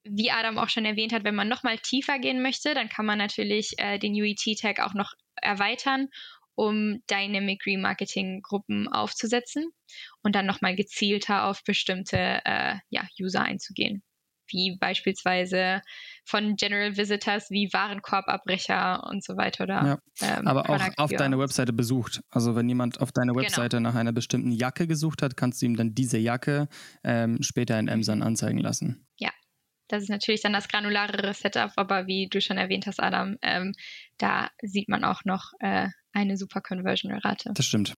wie 0.05 0.33
Adam 0.33 0.59
auch 0.59 0.69
schon 0.69 0.85
erwähnt 0.85 1.13
hat, 1.13 1.23
wenn 1.25 1.37
man 1.37 1.49
nochmal 1.49 1.79
tiefer 1.79 2.19
gehen 2.19 2.43
möchte, 2.43 2.75
dann 2.75 2.89
kann 2.89 3.07
man 3.07 3.19
natürlich 3.19 3.75
äh, 3.79 3.99
den 3.99 4.15
UET-Tag 4.15 4.81
auch 4.81 4.95
noch 4.95 5.13
erweitern, 5.37 6.09
um 6.57 7.01
Dynamic 7.09 7.65
Remarketing-Gruppen 7.65 8.89
aufzusetzen 8.89 9.71
und 10.23 10.35
dann 10.35 10.47
nochmal 10.47 10.75
gezielter 10.75 11.45
auf 11.45 11.63
bestimmte 11.65 12.41
äh, 12.45 12.75
ja, 12.91 13.07
User 13.21 13.43
einzugehen 13.43 14.03
wie 14.53 14.77
beispielsweise 14.79 15.83
von 16.25 16.57
General 16.57 16.97
Visitors 16.97 17.51
wie 17.51 17.69
Warenkorbabbrecher 17.73 19.05
und 19.09 19.25
so 19.25 19.37
weiter. 19.37 19.65
Oder, 19.65 19.85
ja. 19.85 19.99
ähm, 20.39 20.47
Aber 20.47 20.71
auch 20.71 20.89
auf 20.97 21.11
deine 21.11 21.39
Webseite 21.39 21.73
besucht. 21.73 22.21
Also 22.31 22.55
wenn 22.55 22.69
jemand 22.69 23.01
auf 23.01 23.13
deiner 23.13 23.33
genau. 23.33 23.45
Webseite 23.45 23.79
genau. 23.79 23.91
nach 23.91 23.99
einer 23.99 24.13
bestimmten 24.13 24.53
Jacke 24.53 24.87
gesucht 24.87 25.23
hat, 25.23 25.37
kannst 25.37 25.63
du 25.63 25.67
ihm 25.67 25.77
dann 25.77 25.95
diese 25.95 26.19
Jacke 26.19 26.69
ähm, 27.03 27.43
später 27.43 27.79
in 27.79 27.87
mhm. 27.87 28.23
anzeigen 28.23 28.59
lassen. 28.59 29.07
Ja, 29.19 29.31
das 29.89 30.05
ist 30.05 30.09
natürlich 30.09 30.41
dann 30.41 30.53
das 30.53 30.69
granularere 30.69 31.35
Setup, 31.35 31.73
aber 31.77 32.07
wie 32.07 32.29
du 32.29 32.41
schon 32.41 32.57
erwähnt 32.57 32.87
hast, 32.87 33.01
Adam, 33.01 33.37
ähm, 33.43 33.75
da 34.19 34.49
sieht 34.63 34.89
man 34.89 35.05
auch 35.05 35.25
noch 35.25 35.53
äh, 35.61 35.89
eine 36.13 36.37
super 36.37 36.61
Conversion-Rate. 36.61 37.53
Das 37.55 37.67
stimmt. 37.67 37.95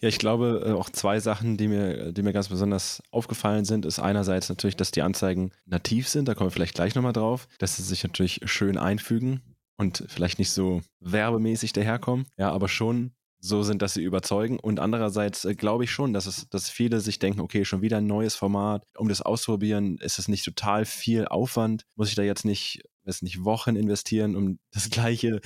Ja, 0.00 0.08
ich 0.08 0.18
glaube, 0.18 0.64
äh, 0.66 0.72
auch 0.72 0.90
zwei 0.90 1.20
Sachen, 1.20 1.56
die 1.56 1.68
mir, 1.68 2.12
die 2.12 2.22
mir 2.22 2.32
ganz 2.32 2.48
besonders 2.48 3.02
aufgefallen 3.10 3.64
sind, 3.64 3.84
ist 3.84 3.98
einerseits 3.98 4.48
natürlich, 4.48 4.76
dass 4.76 4.90
die 4.90 5.02
Anzeigen 5.02 5.52
nativ 5.66 6.08
sind, 6.08 6.28
da 6.28 6.34
kommen 6.34 6.48
wir 6.48 6.52
vielleicht 6.52 6.74
gleich 6.74 6.94
nochmal 6.94 7.12
drauf, 7.12 7.48
dass 7.58 7.76
sie 7.76 7.82
sich 7.82 8.02
natürlich 8.02 8.40
schön 8.44 8.78
einfügen 8.78 9.42
und 9.76 10.04
vielleicht 10.08 10.38
nicht 10.38 10.50
so 10.50 10.82
werbemäßig 11.00 11.72
daherkommen, 11.72 12.26
ja, 12.36 12.50
aber 12.50 12.68
schon 12.68 13.12
so 13.40 13.62
sind, 13.62 13.82
dass 13.82 13.94
sie 13.94 14.02
überzeugen. 14.02 14.58
Und 14.58 14.80
andererseits 14.80 15.44
äh, 15.44 15.54
glaube 15.54 15.84
ich 15.84 15.90
schon, 15.90 16.12
dass 16.12 16.26
es, 16.26 16.48
dass 16.48 16.70
viele 16.70 17.00
sich 17.00 17.18
denken, 17.18 17.40
okay, 17.40 17.64
schon 17.64 17.82
wieder 17.82 17.98
ein 17.98 18.06
neues 18.06 18.34
Format. 18.34 18.84
Um 18.96 19.08
das 19.08 19.22
auszuprobieren, 19.22 19.98
ist 19.98 20.18
es 20.18 20.28
nicht 20.28 20.44
total 20.44 20.84
viel 20.84 21.26
Aufwand. 21.26 21.84
Muss 21.94 22.08
ich 22.08 22.14
da 22.14 22.22
jetzt 22.22 22.44
nicht, 22.44 22.82
weiß 23.08 23.22
nicht, 23.22 23.44
Wochen 23.44 23.76
investieren, 23.76 24.36
um 24.36 24.58
das 24.72 24.90
gleiche 24.90 25.40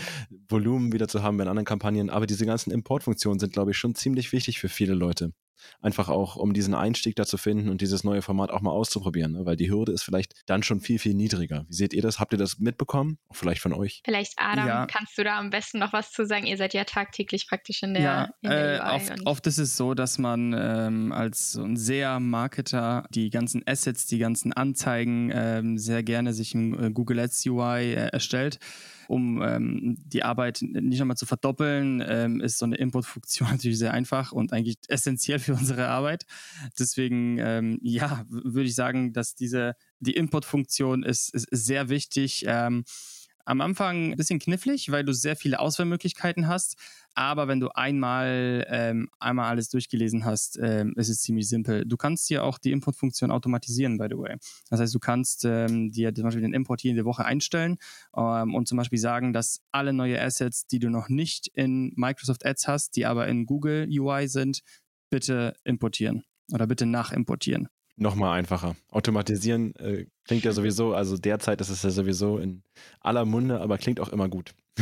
Volumen 0.48 0.92
wieder 0.92 1.08
zu 1.08 1.22
haben 1.22 1.36
bei 1.36 1.44
anderen 1.46 1.64
Kampagnen. 1.64 2.10
Aber 2.10 2.26
diese 2.26 2.46
ganzen 2.46 2.70
Importfunktionen 2.70 3.38
sind, 3.38 3.52
glaube 3.52 3.70
ich, 3.70 3.78
schon 3.78 3.94
ziemlich 3.94 4.32
wichtig 4.32 4.58
für 4.58 4.68
viele 4.68 4.94
Leute. 4.94 5.32
Einfach 5.80 6.08
auch, 6.08 6.36
um 6.36 6.52
diesen 6.52 6.74
Einstieg 6.74 7.16
da 7.16 7.24
zu 7.24 7.36
finden 7.36 7.68
und 7.68 7.80
dieses 7.80 8.04
neue 8.04 8.22
Format 8.22 8.50
auch 8.50 8.60
mal 8.60 8.70
auszuprobieren, 8.70 9.32
ne? 9.32 9.46
weil 9.46 9.56
die 9.56 9.70
Hürde 9.70 9.92
ist 9.92 10.02
vielleicht 10.02 10.34
dann 10.46 10.62
schon 10.62 10.80
viel, 10.80 10.98
viel 10.98 11.14
niedriger. 11.14 11.64
Wie 11.68 11.74
seht 11.74 11.92
ihr 11.92 12.02
das? 12.02 12.18
Habt 12.18 12.32
ihr 12.32 12.38
das 12.38 12.58
mitbekommen? 12.58 13.18
Vielleicht 13.32 13.60
von 13.60 13.72
euch? 13.72 14.02
Vielleicht, 14.04 14.34
Adam, 14.36 14.66
ja. 14.66 14.86
kannst 14.86 15.16
du 15.18 15.24
da 15.24 15.38
am 15.38 15.50
besten 15.50 15.78
noch 15.78 15.92
was 15.92 16.12
zu 16.12 16.26
sagen? 16.26 16.46
Ihr 16.46 16.56
seid 16.56 16.74
ja 16.74 16.84
tagtäglich 16.84 17.48
praktisch 17.48 17.82
in 17.82 17.94
der, 17.94 18.02
ja, 18.02 18.24
in 18.42 18.50
der 18.50 18.84
äh, 18.84 18.94
oft, 18.94 19.26
oft, 19.26 19.46
ist 19.46 19.58
es 19.58 19.76
so, 19.76 19.94
dass 19.94 20.18
man 20.18 20.54
ähm, 20.56 21.12
als 21.12 21.52
so 21.52 21.62
ein 21.62 21.76
sehr 21.76 22.20
Marketer 22.20 23.06
die 23.10 23.30
ganzen 23.30 23.62
Assets, 23.66 24.06
die 24.06 24.18
ganzen 24.18 24.52
Anzeigen 24.52 25.30
ähm, 25.32 25.78
sehr 25.78 26.02
gerne 26.02 26.32
sich 26.32 26.54
im 26.54 26.78
äh, 26.78 26.90
Google 26.90 27.20
Ads 27.20 27.46
UI 27.46 27.92
äh, 27.92 28.08
erstellt 28.08 28.58
um 29.12 29.42
ähm, 29.42 29.96
die 30.06 30.22
Arbeit 30.22 30.60
nicht 30.62 31.02
einmal 31.02 31.18
zu 31.18 31.26
verdoppeln, 31.26 32.02
ähm, 32.06 32.40
ist 32.40 32.56
so 32.56 32.64
eine 32.64 32.76
Importfunktion 32.76 33.48
natürlich 33.50 33.78
sehr 33.78 33.92
einfach 33.92 34.32
und 34.32 34.54
eigentlich 34.54 34.78
essentiell 34.88 35.38
für 35.38 35.52
unsere 35.52 35.88
Arbeit. 35.88 36.24
Deswegen, 36.78 37.36
ähm, 37.38 37.78
ja, 37.82 38.24
würde 38.30 38.68
ich 38.68 38.74
sagen, 38.74 39.12
dass 39.12 39.34
diese, 39.34 39.76
die 40.00 40.12
Importfunktion 40.12 41.02
ist, 41.02 41.34
ist 41.34 41.46
sehr 41.50 41.90
wichtig. 41.90 42.44
Ähm, 42.46 42.84
am 43.44 43.60
Anfang 43.60 44.12
ein 44.12 44.16
bisschen 44.16 44.38
knifflig, 44.38 44.90
weil 44.90 45.04
du 45.04 45.12
sehr 45.12 45.36
viele 45.36 45.58
Auswahlmöglichkeiten 45.60 46.48
hast. 46.48 46.76
Aber 47.14 47.46
wenn 47.48 47.60
du 47.60 47.68
einmal, 47.68 48.66
ähm, 48.70 49.10
einmal 49.18 49.50
alles 49.50 49.68
durchgelesen 49.68 50.24
hast, 50.24 50.58
ähm, 50.62 50.94
ist 50.96 51.08
es 51.08 51.20
ziemlich 51.20 51.48
simpel. 51.48 51.84
Du 51.84 51.96
kannst 51.96 52.30
dir 52.30 52.44
auch 52.44 52.58
die 52.58 52.72
Import-Funktion 52.72 53.30
automatisieren, 53.30 53.98
by 53.98 54.06
the 54.10 54.16
way. 54.16 54.36
Das 54.70 54.80
heißt, 54.80 54.94
du 54.94 54.98
kannst 54.98 55.44
ähm, 55.44 55.90
dir 55.90 56.14
zum 56.14 56.24
Beispiel 56.24 56.42
den 56.42 56.54
Import 56.54 56.80
hier 56.80 56.90
in 56.90 56.96
der 56.96 57.04
Woche 57.04 57.24
einstellen 57.24 57.78
ähm, 58.16 58.54
und 58.54 58.66
zum 58.66 58.78
Beispiel 58.78 58.98
sagen, 58.98 59.32
dass 59.32 59.60
alle 59.72 59.92
neue 59.92 60.20
Assets, 60.20 60.66
die 60.66 60.78
du 60.78 60.88
noch 60.88 61.08
nicht 61.08 61.48
in 61.48 61.92
Microsoft 61.96 62.46
Ads 62.46 62.68
hast, 62.68 62.96
die 62.96 63.04
aber 63.04 63.28
in 63.28 63.44
Google 63.44 63.86
UI 63.88 64.28
sind, 64.28 64.62
bitte 65.10 65.54
importieren. 65.64 66.24
oder 66.52 66.66
bitte 66.66 66.86
nachimportieren. 66.86 67.68
Nochmal 67.96 68.38
einfacher. 68.38 68.74
Automatisieren 68.90 69.74
äh, 69.76 70.06
klingt 70.24 70.44
ja 70.44 70.52
sowieso, 70.52 70.94
also 70.94 71.16
derzeit 71.16 71.60
ist 71.60 71.68
es 71.68 71.82
ja 71.82 71.90
sowieso 71.90 72.38
in 72.38 72.62
aller 73.00 73.24
Munde, 73.24 73.60
aber 73.60 73.78
klingt 73.78 74.00
auch 74.00 74.08
immer 74.08 74.28
gut. 74.28 74.54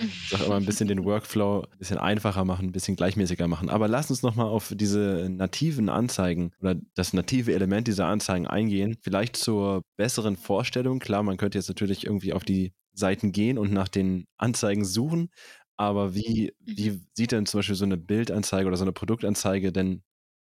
ich 0.00 0.30
sage 0.30 0.44
immer 0.44 0.56
ein 0.56 0.64
bisschen 0.64 0.88
den 0.88 1.04
Workflow 1.04 1.62
ein 1.62 1.78
bisschen 1.78 1.98
einfacher 1.98 2.44
machen, 2.44 2.66
ein 2.66 2.72
bisschen 2.72 2.96
gleichmäßiger 2.96 3.46
machen. 3.46 3.70
Aber 3.70 3.86
lass 3.86 4.10
uns 4.10 4.22
nochmal 4.22 4.46
auf 4.46 4.72
diese 4.74 5.28
nativen 5.30 5.88
Anzeigen 5.88 6.50
oder 6.60 6.74
das 6.94 7.12
native 7.12 7.54
Element 7.54 7.86
dieser 7.86 8.06
Anzeigen 8.06 8.48
eingehen. 8.48 8.96
Vielleicht 9.00 9.36
zur 9.36 9.82
besseren 9.96 10.36
Vorstellung. 10.36 10.98
Klar, 10.98 11.22
man 11.22 11.36
könnte 11.36 11.58
jetzt 11.58 11.68
natürlich 11.68 12.04
irgendwie 12.04 12.32
auf 12.32 12.44
die 12.44 12.72
Seiten 12.94 13.30
gehen 13.30 13.58
und 13.58 13.72
nach 13.72 13.88
den 13.88 14.26
Anzeigen 14.38 14.84
suchen. 14.84 15.30
Aber 15.76 16.14
wie, 16.14 16.52
wie 16.58 16.90
mhm. 16.90 17.06
sieht 17.14 17.32
denn 17.32 17.46
zum 17.46 17.58
Beispiel 17.58 17.76
so 17.76 17.84
eine 17.84 17.96
Bildanzeige 17.96 18.66
oder 18.66 18.76
so 18.76 18.84
eine 18.84 18.92
Produktanzeige 18.92 19.72
denn 19.72 20.02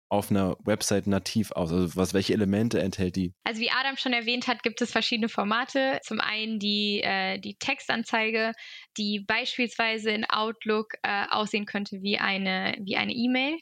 auf 0.10 0.32
einer 0.32 0.58
Website 0.64 1.08
nativ 1.08 1.52
aus? 1.52 1.72
Also 1.72 1.96
was, 1.96 2.14
welche 2.14 2.34
Elemente 2.34 2.80
enthält 2.80 3.16
die? 3.16 3.34
Also 3.44 3.62
wie 3.62 3.72
Adam 3.72 3.98
schon 3.98 4.14
erwähnt 4.14 4.48
hat, 4.48 4.64
gibt 4.64 4.82
es 4.82 4.92
verschiedene 4.92 5.30
Formate. 5.30 6.00
Zum 6.04 6.20
einen 6.20 6.60
die, 6.60 7.02
äh, 7.04 7.40
die 7.40 7.56
Textanzeige, 7.58 8.54
die 8.98 9.24
beispielsweise 9.26 10.12
in 10.12 10.26
Outlook 10.26 10.94
äh, 11.04 11.26
aussehen 11.30 11.66
könnte 11.66 12.02
wie 12.02 12.18
eine 12.18 12.76
wie 12.82 12.98
eine 12.98 13.14
E-Mail. 13.14 13.58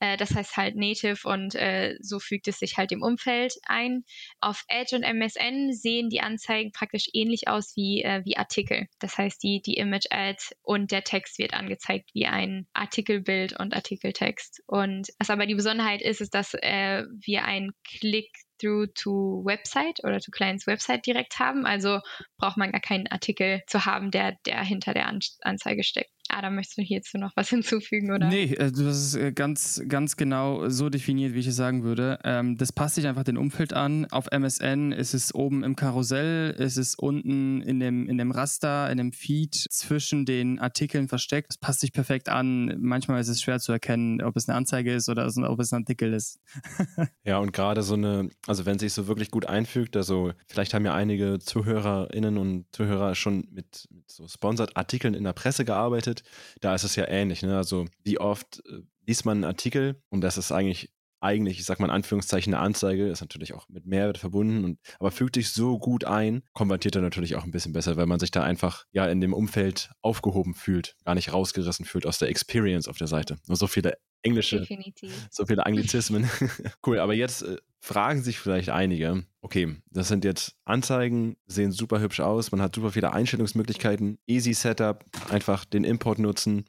Äh, 0.00 0.16
das 0.16 0.34
heißt 0.34 0.56
halt 0.56 0.76
Native 0.76 1.28
und 1.28 1.54
äh, 1.54 1.96
so 2.00 2.18
fügt 2.18 2.48
es 2.48 2.58
sich 2.58 2.76
halt 2.76 2.90
dem 2.90 3.02
Umfeld 3.02 3.54
ein. 3.66 4.04
Auf 4.40 4.64
Edge 4.68 4.96
und 4.96 5.02
MSN 5.02 5.72
sehen 5.72 6.08
die 6.08 6.20
Anzeigen 6.20 6.72
praktisch 6.72 7.08
ähnlich 7.12 7.48
aus 7.48 7.72
wie, 7.76 8.02
äh, 8.02 8.22
wie 8.24 8.36
Artikel. 8.36 8.86
Das 9.00 9.18
heißt, 9.18 9.42
die, 9.42 9.60
die 9.60 9.74
Image-Ad 9.74 10.38
und 10.62 10.92
der 10.92 11.02
Text 11.02 11.38
wird 11.38 11.54
angezeigt 11.54 12.10
wie 12.14 12.26
ein 12.26 12.66
Artikelbild 12.72 13.58
und 13.58 13.74
Artikeltext. 13.74 14.62
Und 14.66 15.08
was 15.18 15.30
aber 15.30 15.46
die 15.46 15.54
Besonderheit 15.54 15.87
ist, 15.96 16.20
ist, 16.20 16.34
dass 16.34 16.54
äh, 16.54 17.04
wir 17.24 17.44
einen 17.44 17.72
Klick 17.84 18.30
through 18.60 18.88
to 18.94 19.42
Website 19.44 20.02
oder 20.04 20.20
to 20.20 20.30
Clients 20.30 20.66
Website 20.66 21.06
direkt 21.06 21.38
haben. 21.38 21.66
Also 21.66 22.00
braucht 22.38 22.56
man 22.56 22.72
gar 22.72 22.80
keinen 22.80 23.06
Artikel 23.06 23.62
zu 23.66 23.84
haben, 23.84 24.10
der, 24.10 24.36
der 24.46 24.62
hinter 24.62 24.94
der 24.94 25.08
Anzeige 25.42 25.84
steckt. 25.84 26.10
Adam, 26.38 26.54
möchtest 26.54 26.78
du 26.78 26.82
hierzu 26.82 27.18
noch 27.18 27.32
was 27.36 27.48
hinzufügen, 27.50 28.12
oder? 28.12 28.28
Nee, 28.28 28.54
äh, 28.54 28.70
du 28.70 28.86
hast 28.86 28.96
es 28.96 29.14
äh, 29.14 29.32
ganz, 29.32 29.82
ganz 29.88 30.16
genau 30.16 30.68
so 30.68 30.88
definiert, 30.88 31.34
wie 31.34 31.40
ich 31.40 31.46
es 31.46 31.56
sagen 31.56 31.82
würde. 31.82 32.18
Ähm, 32.24 32.56
das 32.56 32.72
passt 32.72 32.94
sich 32.94 33.06
einfach 33.06 33.24
dem 33.24 33.36
Umfeld 33.36 33.72
an. 33.72 34.06
Auf 34.06 34.26
MSN 34.30 34.92
ist 34.92 35.14
es 35.14 35.34
oben 35.34 35.64
im 35.64 35.76
Karussell, 35.76 36.54
ist 36.58 36.76
es 36.76 36.94
unten 36.94 37.62
in 37.62 37.80
dem, 37.80 38.08
in 38.08 38.18
dem 38.18 38.30
Raster, 38.30 38.90
in 38.90 38.98
dem 38.98 39.12
Feed 39.12 39.54
zwischen 39.54 40.24
den 40.24 40.58
Artikeln 40.58 41.08
versteckt. 41.08 41.50
Das 41.50 41.58
passt 41.58 41.80
sich 41.80 41.92
perfekt 41.92 42.28
an. 42.28 42.76
Manchmal 42.80 43.20
ist 43.20 43.28
es 43.28 43.42
schwer 43.42 43.58
zu 43.58 43.72
erkennen, 43.72 44.22
ob 44.22 44.36
es 44.36 44.48
eine 44.48 44.56
Anzeige 44.56 44.94
ist 44.94 45.08
oder 45.08 45.26
ob 45.26 45.60
es 45.60 45.72
ein 45.72 45.82
Artikel 45.82 46.12
ist. 46.14 46.40
ja, 47.24 47.38
und 47.38 47.52
gerade 47.52 47.82
so 47.82 47.94
eine, 47.94 48.30
also 48.46 48.64
wenn 48.64 48.78
sich 48.78 48.92
so 48.92 49.08
wirklich 49.08 49.30
gut 49.30 49.46
einfügt, 49.46 49.96
also 49.96 50.32
vielleicht 50.46 50.74
haben 50.74 50.84
ja 50.84 50.94
einige 50.94 51.38
ZuhörerInnen 51.38 52.38
und 52.38 52.66
Zuhörer 52.72 53.14
schon 53.14 53.48
mit, 53.50 53.88
mit 53.90 54.10
so 54.10 54.28
Sponsored 54.28 54.76
Artikeln 54.76 55.14
in 55.14 55.24
der 55.24 55.32
Presse 55.32 55.64
gearbeitet 55.64 55.88
arbeitet, 55.88 56.22
da 56.60 56.74
ist 56.74 56.84
es 56.84 56.96
ja 56.96 57.08
ähnlich. 57.08 57.42
Ne? 57.42 57.56
Also 57.56 57.86
wie 58.04 58.18
oft 58.18 58.62
äh, 58.66 58.82
liest 59.06 59.24
man 59.24 59.38
einen 59.38 59.44
Artikel 59.44 60.02
und 60.10 60.20
das 60.20 60.38
ist 60.38 60.52
eigentlich 60.52 60.92
eigentlich, 61.20 61.58
ich 61.58 61.64
sag 61.64 61.80
mal 61.80 61.86
in 61.86 61.92
Anführungszeichen, 61.92 62.54
eine 62.54 62.62
Anzeige, 62.62 63.08
ist 63.08 63.20
natürlich 63.20 63.54
auch 63.54 63.68
mit 63.68 63.86
Mehrwert 63.86 64.18
verbunden, 64.18 64.64
und, 64.64 64.78
aber 64.98 65.10
fügt 65.10 65.34
sich 65.34 65.50
so 65.50 65.78
gut 65.78 66.04
ein, 66.04 66.42
konvertiert 66.52 66.96
er 66.96 67.02
natürlich 67.02 67.36
auch 67.36 67.44
ein 67.44 67.50
bisschen 67.50 67.72
besser, 67.72 67.96
weil 67.96 68.06
man 68.06 68.20
sich 68.20 68.30
da 68.30 68.42
einfach 68.42 68.84
ja 68.92 69.06
in 69.06 69.20
dem 69.20 69.32
Umfeld 69.32 69.90
aufgehoben 70.02 70.54
fühlt, 70.54 70.96
gar 71.04 71.14
nicht 71.14 71.32
rausgerissen 71.32 71.84
fühlt 71.84 72.06
aus 72.06 72.18
der 72.18 72.28
Experience 72.28 72.88
auf 72.88 72.98
der 72.98 73.08
Seite. 73.08 73.36
Nur 73.46 73.56
so 73.56 73.66
viele 73.66 73.98
englische, 74.22 74.60
Definitiv. 74.60 75.28
so 75.30 75.46
viele 75.46 75.64
Anglizismen. 75.66 76.28
cool, 76.86 76.98
aber 76.98 77.14
jetzt 77.14 77.42
äh, 77.42 77.56
fragen 77.80 78.22
sich 78.22 78.38
vielleicht 78.38 78.70
einige, 78.70 79.24
okay, 79.40 79.76
das 79.90 80.08
sind 80.08 80.24
jetzt 80.24 80.56
Anzeigen, 80.64 81.36
sehen 81.46 81.72
super 81.72 82.00
hübsch 82.00 82.20
aus, 82.20 82.50
man 82.50 82.60
hat 82.60 82.74
super 82.74 82.92
viele 82.92 83.12
Einstellungsmöglichkeiten, 83.12 84.18
easy 84.26 84.54
Setup, 84.54 85.04
einfach 85.30 85.64
den 85.64 85.84
Import 85.84 86.18
nutzen. 86.18 86.64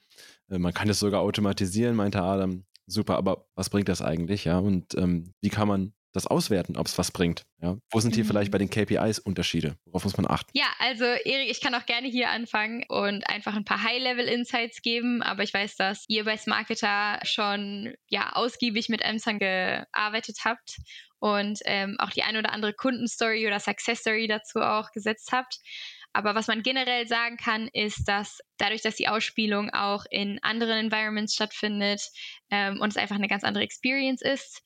Äh, 0.49 0.59
man 0.59 0.73
kann 0.73 0.89
es 0.89 0.99
sogar 0.99 1.21
automatisieren, 1.21 1.95
meinte 1.95 2.21
Adam 2.21 2.65
super, 2.89 3.17
aber 3.17 3.45
was 3.55 3.69
bringt 3.69 3.89
das 3.89 4.01
eigentlich, 4.01 4.45
ja? 4.45 4.59
Und 4.59 4.95
ähm, 4.95 5.33
wie 5.41 5.49
kann 5.49 5.67
man 5.67 5.93
das 6.13 6.25
auswerten, 6.27 6.75
ob 6.75 6.87
es 6.87 6.97
was 6.97 7.11
bringt. 7.11 7.45
Ja? 7.61 7.77
Wo 7.91 7.99
sind 7.99 8.15
hier 8.15 8.23
mhm. 8.23 8.29
vielleicht 8.29 8.51
bei 8.51 8.57
den 8.57 8.69
KPIs 8.69 9.19
Unterschiede? 9.19 9.77
Worauf 9.85 10.03
muss 10.03 10.17
man 10.17 10.25
achten? 10.27 10.49
Ja, 10.53 10.65
also 10.79 11.03
Erik, 11.03 11.49
ich 11.49 11.61
kann 11.61 11.75
auch 11.75 11.85
gerne 11.85 12.07
hier 12.07 12.29
anfangen 12.29 12.83
und 12.87 13.29
einfach 13.29 13.55
ein 13.55 13.65
paar 13.65 13.83
High-Level-Insights 13.83 14.81
geben, 14.81 15.21
aber 15.21 15.43
ich 15.43 15.53
weiß, 15.53 15.75
dass 15.75 16.05
ihr 16.07 16.25
bei 16.25 16.37
Smarketer 16.37 17.19
schon 17.23 17.93
ja 18.07 18.31
ausgiebig 18.33 18.89
mit 18.89 19.01
Emsang 19.01 19.39
gearbeitet 19.39 20.39
habt 20.45 20.77
und 21.19 21.59
ähm, 21.65 21.97
auch 21.99 22.09
die 22.09 22.23
ein 22.23 22.37
oder 22.37 22.53
andere 22.53 22.73
Kundenstory 22.73 23.45
oder 23.45 23.59
Success-Story 23.59 24.27
dazu 24.27 24.59
auch 24.59 24.91
gesetzt 24.91 25.29
habt. 25.31 25.59
Aber 26.13 26.35
was 26.35 26.47
man 26.47 26.63
generell 26.63 27.07
sagen 27.07 27.37
kann, 27.37 27.69
ist, 27.71 28.05
dass 28.07 28.39
dadurch, 28.57 28.81
dass 28.81 28.95
die 28.95 29.07
Ausspielung 29.07 29.69
auch 29.69 30.05
in 30.09 30.39
anderen 30.41 30.85
Environments 30.85 31.35
stattfindet 31.35 32.01
ähm, 32.49 32.79
und 32.81 32.89
es 32.89 32.97
einfach 32.97 33.15
eine 33.15 33.27
ganz 33.27 33.43
andere 33.43 33.63
Experience 33.63 34.21
ist, 34.21 34.61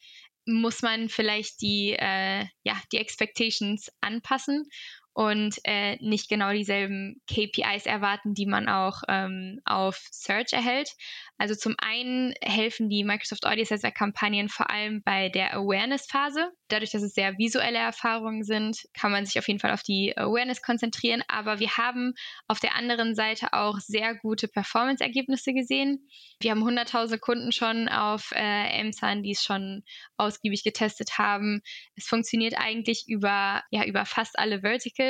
muss 0.46 0.82
man 0.82 1.10
vielleicht 1.10 1.62
die, 1.62 1.94
äh, 1.98 2.46
ja, 2.64 2.82
die 2.92 2.98
Expectations 2.98 3.90
anpassen 4.02 4.68
und 5.14 5.60
äh, 5.64 5.98
nicht 6.02 6.28
genau 6.28 6.52
dieselben 6.52 7.22
KPIs 7.28 7.86
erwarten, 7.86 8.34
die 8.34 8.48
man 8.48 8.68
auch 8.68 9.04
ähm, 9.08 9.60
auf 9.64 10.02
Search 10.12 10.54
erhält. 10.54 10.90
Also 11.38 11.56
zum 11.56 11.76
einen 11.78 12.34
helfen 12.42 12.90
die 12.90 13.04
Microsoft 13.04 13.46
Audience 13.46 13.92
Kampagnen 13.92 14.50
vor 14.50 14.70
allem 14.70 15.04
bei 15.04 15.30
der 15.30 15.54
Awareness-Phase. 15.56 16.52
Dadurch, 16.68 16.92
dass 16.92 17.04
es 17.04 17.14
sehr 17.14 17.38
visuelle 17.38 17.78
Erfahrungen 17.78 18.44
sind, 18.44 18.78
kann 18.94 19.12
man 19.12 19.26
sich 19.26 19.38
auf 19.38 19.48
jeden 19.48 19.60
Fall 19.60 19.72
auf 19.72 19.84
die 19.84 20.18
Awareness 20.18 20.62
konzentrieren. 20.62 21.22
Aber 21.28 21.60
wir 21.60 21.78
haben 21.78 22.14
auf 22.48 22.60
der 22.60 22.76
anderen 22.76 23.14
Seite 23.14 23.54
auch 23.54 23.80
sehr 23.80 24.16
gute 24.16 24.48
Performance-Ergebnisse 24.48 25.54
gesehen. 25.54 26.08
Wir 26.40 26.52
haben 26.52 26.64
hunderttausende 26.64 27.20
Kunden 27.20 27.52
schon 27.52 27.88
auf 27.88 28.32
äh, 28.32 28.92
die 29.22 29.32
es 29.32 29.44
schon 29.44 29.84
ausgiebig 30.18 30.64
getestet 30.64 31.18
haben. 31.18 31.62
Es 31.96 32.08
funktioniert 32.08 32.56
eigentlich 32.58 33.06
über, 33.08 33.64
ja, 33.70 33.86
über 33.86 34.06
fast 34.06 34.40
alle 34.40 34.62
Verticals. 34.62 35.03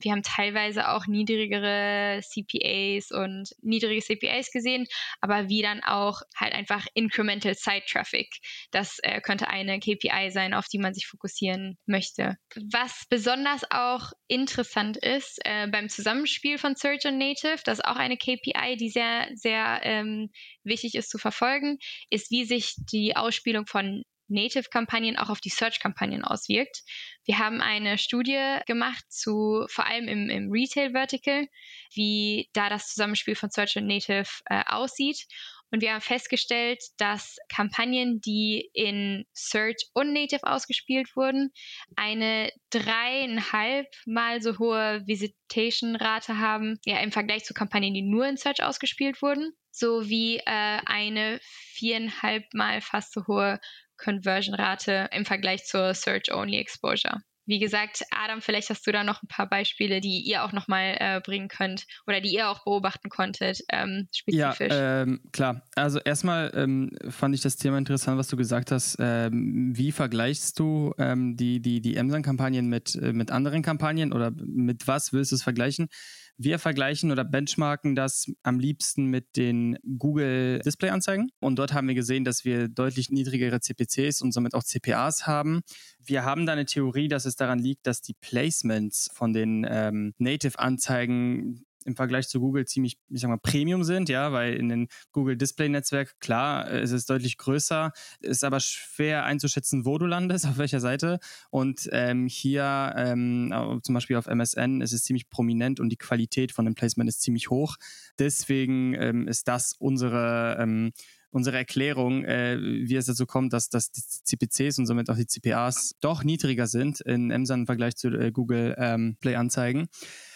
Wir 0.00 0.12
haben 0.12 0.22
teilweise 0.22 0.88
auch 0.88 1.06
niedrigere 1.06 2.20
CPAs 2.22 3.10
und 3.10 3.50
niedrige 3.62 4.02
CPAs 4.02 4.50
gesehen, 4.50 4.86
aber 5.20 5.48
wie 5.48 5.62
dann 5.62 5.82
auch 5.82 6.20
halt 6.36 6.52
einfach 6.52 6.86
Incremental 6.94 7.54
Site 7.54 7.84
Traffic. 7.88 8.28
Das 8.70 8.98
äh, 9.02 9.20
könnte 9.20 9.48
eine 9.48 9.78
KPI 9.78 10.30
sein, 10.30 10.54
auf 10.54 10.66
die 10.68 10.78
man 10.78 10.94
sich 10.94 11.06
fokussieren 11.06 11.78
möchte. 11.86 12.36
Was 12.72 13.04
besonders 13.08 13.62
auch 13.70 14.12
interessant 14.28 14.96
ist 14.96 15.40
äh, 15.44 15.66
beim 15.68 15.88
Zusammenspiel 15.88 16.58
von 16.58 16.76
Search 16.76 17.04
und 17.06 17.18
Native, 17.18 17.58
das 17.64 17.78
ist 17.78 17.84
auch 17.84 17.96
eine 17.96 18.16
KPI, 18.16 18.76
die 18.76 18.90
sehr, 18.90 19.28
sehr 19.34 19.80
ähm, 19.82 20.30
wichtig 20.62 20.94
ist 20.94 21.10
zu 21.10 21.18
verfolgen, 21.18 21.78
ist, 22.10 22.30
wie 22.30 22.44
sich 22.44 22.74
die 22.92 23.16
Ausspielung 23.16 23.66
von 23.66 24.04
Native-Kampagnen 24.28 25.18
auch 25.18 25.28
auf 25.28 25.40
die 25.40 25.50
Search-Kampagnen 25.50 26.24
auswirkt. 26.24 26.82
Wir 27.24 27.38
haben 27.38 27.60
eine 27.60 27.98
Studie 27.98 28.58
gemacht 28.66 29.04
zu, 29.08 29.66
vor 29.68 29.86
allem 29.86 30.08
im, 30.08 30.30
im 30.30 30.50
Retail-Vertical, 30.50 31.46
wie 31.92 32.48
da 32.52 32.68
das 32.68 32.88
Zusammenspiel 32.88 33.34
von 33.34 33.50
Search 33.50 33.76
und 33.76 33.86
Native 33.86 34.28
äh, 34.46 34.62
aussieht. 34.66 35.26
Und 35.74 35.80
wir 35.80 35.92
haben 35.92 36.00
festgestellt, 36.00 36.80
dass 36.98 37.36
Kampagnen, 37.48 38.20
die 38.20 38.70
in 38.74 39.24
Search 39.32 39.88
und 39.92 40.12
Native 40.12 40.44
ausgespielt 40.44 41.16
wurden, 41.16 41.50
eine 41.96 42.52
dreieinhalb 42.70 43.88
mal 44.06 44.40
so 44.40 44.58
hohe 44.60 45.02
Visitation-Rate 45.06 46.38
haben, 46.38 46.78
ja, 46.84 47.00
im 47.00 47.10
Vergleich 47.10 47.44
zu 47.44 47.54
Kampagnen, 47.54 47.92
die 47.92 48.02
nur 48.02 48.24
in 48.24 48.36
Search 48.36 48.62
ausgespielt 48.62 49.20
wurden, 49.20 49.52
sowie 49.72 50.36
äh, 50.36 50.78
eine 50.86 51.40
viereinhalb 51.42 52.44
mal 52.54 52.80
fast 52.80 53.12
so 53.12 53.26
hohe 53.26 53.58
Conversion-Rate 54.04 55.08
im 55.12 55.24
Vergleich 55.24 55.64
zur 55.64 55.94
Search-Only-Exposure. 55.94 57.20
Wie 57.46 57.58
gesagt, 57.58 58.02
Adam, 58.10 58.40
vielleicht 58.40 58.70
hast 58.70 58.86
du 58.86 58.92
da 58.92 59.04
noch 59.04 59.22
ein 59.22 59.28
paar 59.28 59.48
Beispiele, 59.48 60.00
die 60.00 60.20
ihr 60.20 60.44
auch 60.44 60.52
nochmal 60.52 60.96
äh, 60.98 61.20
bringen 61.20 61.48
könnt 61.48 61.84
oder 62.06 62.22
die 62.22 62.32
ihr 62.32 62.48
auch 62.48 62.64
beobachten 62.64 63.10
konntet, 63.10 63.60
ähm, 63.70 64.08
spezifisch. 64.14 64.72
Ja, 64.72 65.02
ähm, 65.02 65.20
klar. 65.30 65.62
Also 65.74 65.98
erstmal 65.98 66.50
ähm, 66.54 66.90
fand 67.10 67.34
ich 67.34 67.42
das 67.42 67.56
Thema 67.56 67.76
interessant, 67.76 68.16
was 68.16 68.28
du 68.28 68.38
gesagt 68.38 68.70
hast. 68.70 68.96
Ähm, 68.98 69.72
wie 69.76 69.92
vergleichst 69.92 70.58
du 70.58 70.94
ähm, 70.96 71.36
die, 71.36 71.60
die, 71.60 71.82
die 71.82 71.96
Emsan-Kampagnen 71.96 72.66
mit, 72.66 72.94
äh, 72.94 73.12
mit 73.12 73.30
anderen 73.30 73.62
Kampagnen 73.62 74.14
oder 74.14 74.30
mit 74.30 74.88
was 74.88 75.12
willst 75.12 75.32
du 75.32 75.36
es 75.36 75.42
vergleichen? 75.42 75.88
Wir 76.36 76.58
vergleichen 76.58 77.12
oder 77.12 77.24
benchmarken 77.24 77.94
das 77.94 78.26
am 78.42 78.58
liebsten 78.58 79.06
mit 79.06 79.36
den 79.36 79.78
Google 79.98 80.60
Display-Anzeigen. 80.64 81.30
Und 81.40 81.56
dort 81.56 81.72
haben 81.72 81.86
wir 81.86 81.94
gesehen, 81.94 82.24
dass 82.24 82.44
wir 82.44 82.68
deutlich 82.68 83.10
niedrigere 83.10 83.60
CPCs 83.60 84.20
und 84.20 84.32
somit 84.32 84.54
auch 84.54 84.64
CPAs 84.64 85.26
haben. 85.26 85.62
Wir 86.04 86.24
haben 86.24 86.44
da 86.46 86.52
eine 86.52 86.66
Theorie, 86.66 87.08
dass 87.08 87.24
es 87.24 87.36
daran 87.36 87.60
liegt, 87.60 87.86
dass 87.86 88.00
die 88.00 88.14
Placements 88.14 89.10
von 89.14 89.32
den 89.32 89.64
ähm, 89.68 90.12
Native-Anzeigen 90.18 91.64
im 91.84 91.96
Vergleich 91.96 92.28
zu 92.28 92.40
Google 92.40 92.66
ziemlich, 92.66 92.98
ich 93.08 93.20
sag 93.20 93.28
mal, 93.28 93.38
Premium 93.38 93.84
sind, 93.84 94.08
ja, 94.08 94.32
weil 94.32 94.54
in 94.54 94.68
den 94.68 94.88
Google 95.12 95.36
Display 95.36 95.68
Netzwerk, 95.68 96.18
klar, 96.20 96.70
äh, 96.70 96.82
ist 96.82 96.92
es 96.92 97.06
deutlich 97.06 97.38
größer, 97.38 97.92
ist 98.20 98.44
aber 98.44 98.60
schwer 98.60 99.24
einzuschätzen, 99.24 99.84
wo 99.84 99.98
du 99.98 100.06
landest, 100.06 100.46
auf 100.46 100.58
welcher 100.58 100.80
Seite. 100.80 101.18
Und 101.50 101.88
ähm, 101.92 102.26
hier 102.26 102.94
ähm, 102.96 103.80
zum 103.82 103.94
Beispiel 103.94 104.16
auf 104.16 104.26
MSN 104.26 104.80
ist 104.80 104.92
es 104.92 105.04
ziemlich 105.04 105.28
prominent 105.28 105.80
und 105.80 105.90
die 105.90 105.96
Qualität 105.96 106.52
von 106.52 106.64
dem 106.64 106.74
Placement 106.74 107.08
ist 107.08 107.22
ziemlich 107.22 107.50
hoch. 107.50 107.76
Deswegen 108.18 108.94
ähm, 108.94 109.28
ist 109.28 109.48
das 109.48 109.72
unsere 109.72 110.56
ähm, 110.60 110.92
unsere 111.34 111.56
Erklärung, 111.56 112.24
äh, 112.24 112.56
wie 112.60 112.94
es 112.94 113.06
dazu 113.06 113.26
kommt, 113.26 113.52
dass, 113.52 113.68
dass 113.68 113.90
die 113.90 114.02
CPCs 114.02 114.78
und 114.78 114.86
somit 114.86 115.10
auch 115.10 115.16
die 115.16 115.26
CPAs 115.26 115.96
doch 116.00 116.22
niedriger 116.22 116.68
sind 116.68 117.00
in 117.00 117.32
Emsan 117.32 117.60
im 117.60 117.66
Vergleich 117.66 117.96
zu 117.96 118.08
äh, 118.08 118.30
Google 118.30 118.76
ähm, 118.78 119.16
Play 119.20 119.34
Anzeigen. 119.34 119.88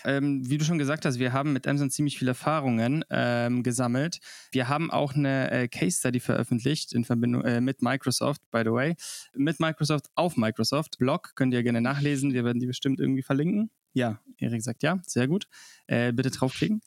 Ähm, 0.05 0.43
wie 0.49 0.59
du 0.59 0.65
schon 0.65 0.79
gesagt 0.79 1.05
hast, 1.05 1.21
wir 1.21 1.33
haben 1.33 1.53
mit 1.53 1.67
Emsan 1.67 1.91
ziemlich 1.91 2.19
viele 2.19 2.33
Erfahrungen 2.33 3.05
ähm, 3.11 3.63
gesammelt. 3.63 4.19
Wir 4.51 4.69
haben 4.69 4.91
auch 4.91 5.15
eine 5.15 5.51
äh, 5.53 5.69
Case 5.69 5.99
Study 5.99 6.19
veröffentlicht 6.19 6.93
in 6.93 7.05
Verbindung 7.05 7.45
äh, 7.45 7.61
mit 7.61 7.81
Microsoft, 7.81 8.43
by 8.51 8.63
the 8.65 8.73
way. 8.73 8.97
Mit 9.35 9.61
Microsoft 9.61 10.07
auf 10.17 10.37
Microsoft. 10.37 10.99
Blog 10.99 11.33
könnt 11.37 11.55
ihr 11.55 11.63
gerne 11.63 11.81
nachlesen. 11.81 12.33
Wir 12.33 12.45
werden 12.45 12.59
die 12.59 12.67
bestimmt 12.67 12.99
irgendwie 12.99 13.23
verlinken. 13.23 13.71
Ja, 13.95 14.21
Erik 14.39 14.63
sagt 14.63 14.83
ja, 14.83 14.99
sehr 15.07 15.27
gut. 15.27 15.49
Äh, 15.87 16.13
bitte 16.13 16.31
draufklicken. 16.31 16.81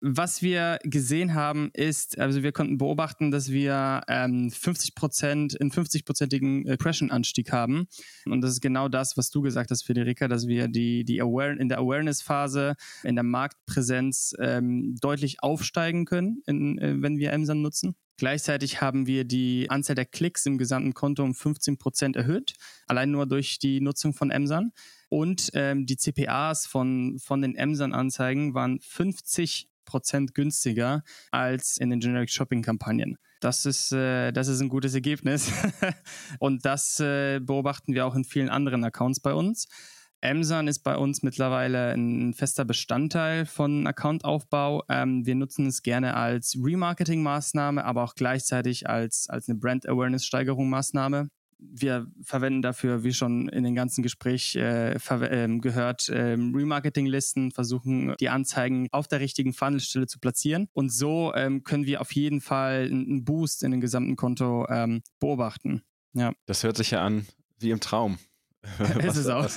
Was 0.00 0.42
wir 0.42 0.78
gesehen 0.84 1.34
haben, 1.34 1.70
ist, 1.72 2.20
also 2.20 2.44
wir 2.44 2.52
konnten 2.52 2.78
beobachten, 2.78 3.32
dass 3.32 3.50
wir 3.50 4.02
ähm, 4.06 4.48
50 4.48 4.94
Prozent, 4.94 5.54
in 5.54 5.72
50-prozentigen 5.72 6.68
Impression-Anstieg 6.68 7.50
haben. 7.50 7.88
Und 8.24 8.40
das 8.40 8.52
ist 8.52 8.60
genau 8.60 8.88
das, 8.88 9.16
was 9.16 9.30
du 9.30 9.42
gesagt 9.42 9.72
hast, 9.72 9.82
Federica, 9.82 10.28
dass 10.28 10.46
wir 10.46 10.68
die, 10.68 11.04
die 11.04 11.20
Aware 11.20 11.56
in 11.56 11.68
der 11.68 11.78
Awareness-Phase, 11.78 12.76
in 13.02 13.16
der 13.16 13.24
Marktpräsenz 13.24 14.36
ähm, 14.38 14.94
deutlich 15.00 15.42
aufsteigen 15.42 16.04
können, 16.04 16.42
in, 16.46 16.78
äh, 16.78 17.02
wenn 17.02 17.18
wir 17.18 17.32
Emsan 17.32 17.60
nutzen. 17.60 17.96
Gleichzeitig 18.18 18.80
haben 18.80 19.08
wir 19.08 19.24
die 19.24 19.68
Anzahl 19.68 19.96
der 19.96 20.06
Klicks 20.06 20.46
im 20.46 20.58
gesamten 20.58 20.94
Konto 20.94 21.24
um 21.24 21.34
15 21.34 21.76
Prozent 21.76 22.14
erhöht, 22.14 22.54
allein 22.86 23.10
nur 23.10 23.26
durch 23.26 23.58
die 23.58 23.80
Nutzung 23.80 24.14
von 24.14 24.30
Emsan. 24.30 24.70
Und 25.08 25.50
ähm, 25.54 25.86
die 25.86 25.96
CPAs 25.96 26.66
von, 26.66 27.18
von 27.18 27.42
den 27.42 27.56
Emsan-Anzeigen 27.56 28.54
waren 28.54 28.78
50 28.80 29.68
Prozent 29.88 30.34
günstiger 30.34 31.02
als 31.32 31.78
in 31.78 31.90
den 31.90 32.00
Generic 32.00 32.30
Shopping 32.30 32.62
Kampagnen. 32.62 33.16
Das 33.40 33.66
ist, 33.66 33.92
äh, 33.92 34.32
das 34.32 34.48
ist 34.48 34.60
ein 34.60 34.68
gutes 34.68 34.94
Ergebnis. 34.94 35.50
und 36.38 36.64
das 36.64 37.00
äh, 37.00 37.40
beobachten 37.40 37.94
wir 37.94 38.06
auch 38.06 38.14
in 38.14 38.24
vielen 38.24 38.50
anderen 38.50 38.84
Accounts 38.84 39.20
bei 39.20 39.32
uns. 39.32 39.66
Amazon 40.20 40.66
ist 40.66 40.80
bei 40.80 40.96
uns 40.96 41.22
mittlerweile 41.22 41.92
ein 41.92 42.34
fester 42.34 42.64
Bestandteil 42.64 43.46
von 43.46 43.86
Accountaufbau. 43.86 44.82
Ähm, 44.88 45.24
wir 45.24 45.36
nutzen 45.36 45.66
es 45.66 45.82
gerne 45.82 46.14
als 46.14 46.56
Remarketing-Maßnahme, 46.60 47.84
aber 47.84 48.02
auch 48.02 48.14
gleichzeitig 48.14 48.88
als, 48.88 49.28
als 49.28 49.48
eine 49.48 49.58
Brand-Awareness-Steigerung-Maßnahme 49.58 51.28
wir 51.58 52.06
verwenden 52.22 52.62
dafür, 52.62 53.04
wie 53.04 53.12
schon 53.12 53.48
in 53.48 53.64
den 53.64 53.74
ganzen 53.74 54.02
Gespräch 54.02 54.54
äh, 54.56 54.92
äh, 54.92 55.58
gehört, 55.58 56.08
äh, 56.08 56.32
Remarketing-Listen, 56.32 57.50
versuchen 57.50 58.14
die 58.20 58.28
Anzeigen 58.28 58.88
auf 58.92 59.08
der 59.08 59.20
richtigen 59.20 59.52
Funnelstelle 59.52 60.06
zu 60.06 60.18
platzieren. 60.18 60.68
Und 60.72 60.92
so 60.92 61.32
ähm, 61.34 61.64
können 61.64 61.86
wir 61.86 62.00
auf 62.00 62.12
jeden 62.12 62.40
Fall 62.40 62.88
einen 62.90 63.24
Boost 63.24 63.62
in 63.62 63.70
den 63.72 63.80
gesamten 63.80 64.16
Konto 64.16 64.66
ähm, 64.68 65.02
beobachten. 65.18 65.82
Ja. 66.12 66.32
Das 66.46 66.62
hört 66.62 66.76
sich 66.76 66.90
ja 66.92 67.04
an 67.04 67.26
wie 67.58 67.70
im 67.70 67.80
Traum. 67.80 68.18
ist 69.02 69.16
es 69.16 69.26
auch. 69.28 69.48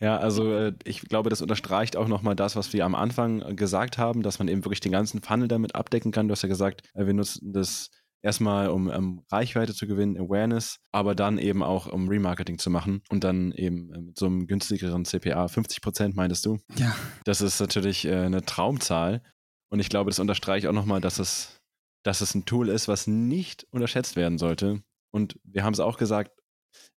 Ja, 0.00 0.18
also 0.18 0.52
äh, 0.52 0.72
ich 0.84 1.02
glaube, 1.02 1.30
das 1.30 1.42
unterstreicht 1.42 1.96
auch 1.96 2.08
nochmal 2.08 2.34
das, 2.34 2.56
was 2.56 2.72
wir 2.72 2.84
am 2.84 2.94
Anfang 2.96 3.54
gesagt 3.54 3.98
haben, 3.98 4.22
dass 4.22 4.38
man 4.40 4.48
eben 4.48 4.64
wirklich 4.64 4.80
den 4.80 4.92
ganzen 4.92 5.22
Funnel 5.22 5.46
damit 5.46 5.74
abdecken 5.76 6.10
kann. 6.10 6.26
Du 6.26 6.32
hast 6.32 6.42
ja 6.42 6.48
gesagt, 6.48 6.82
äh, 6.94 7.06
wir 7.06 7.14
nutzen 7.14 7.52
das 7.52 7.90
erstmal 8.22 8.68
um, 8.68 8.88
um, 8.88 9.24
Reichweite 9.30 9.74
zu 9.74 9.86
gewinnen, 9.86 10.16
Awareness, 10.16 10.78
aber 10.92 11.14
dann 11.14 11.38
eben 11.38 11.62
auch 11.62 11.86
um 11.86 12.08
Remarketing 12.08 12.58
zu 12.58 12.70
machen 12.70 13.02
und 13.10 13.24
dann 13.24 13.52
eben 13.52 13.92
äh, 13.92 14.00
mit 14.00 14.18
so 14.18 14.26
einem 14.26 14.46
günstigeren 14.46 15.04
CPA, 15.04 15.48
50 15.48 15.82
Prozent 15.82 16.16
meintest 16.16 16.46
du? 16.46 16.58
Ja. 16.76 16.94
Das 17.24 17.40
ist 17.40 17.60
natürlich 17.60 18.04
äh, 18.04 18.14
eine 18.14 18.42
Traumzahl 18.42 19.22
und 19.70 19.80
ich 19.80 19.88
glaube, 19.88 20.10
das 20.10 20.18
unterstreicht 20.18 20.66
auch 20.66 20.72
nochmal, 20.72 21.00
dass 21.00 21.18
es, 21.18 21.60
dass 22.04 22.20
es 22.20 22.34
ein 22.34 22.44
Tool 22.44 22.68
ist, 22.68 22.88
was 22.88 23.06
nicht 23.06 23.66
unterschätzt 23.70 24.16
werden 24.16 24.38
sollte. 24.38 24.82
Und 25.10 25.38
wir 25.44 25.64
haben 25.64 25.72
es 25.72 25.80
auch 25.80 25.98
gesagt, 25.98 26.32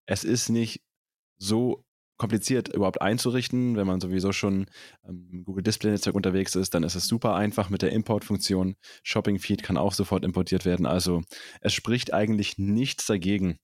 es 0.06 0.24
ist 0.24 0.50
nicht 0.50 0.84
so 1.38 1.86
kompliziert 2.18 2.74
überhaupt 2.74 3.02
einzurichten. 3.02 3.76
Wenn 3.76 3.88
man 3.88 4.00
sowieso 4.00 4.32
schon 4.32 4.68
im 5.08 5.44
Google 5.44 5.64
Display 5.64 5.92
Netzwerk 5.92 6.16
unterwegs 6.16 6.56
ist, 6.56 6.74
dann 6.74 6.84
ist 6.84 6.96
es 6.96 7.08
super 7.08 7.36
einfach 7.36 7.70
mit 7.70 7.82
der 7.82 7.92
Importfunktion. 7.92 8.76
Shopping 9.04 9.40
Feed 9.40 9.64
kann 9.64 9.78
auch 9.78 9.94
sofort 9.94 10.24
importiert 10.24 10.66
werden. 10.66 10.86
Also 10.86 11.22
es 11.62 11.74
spricht 11.74 12.14
eigentlich 12.14 12.58
nichts 12.58 13.06
dagegen, 13.06 13.58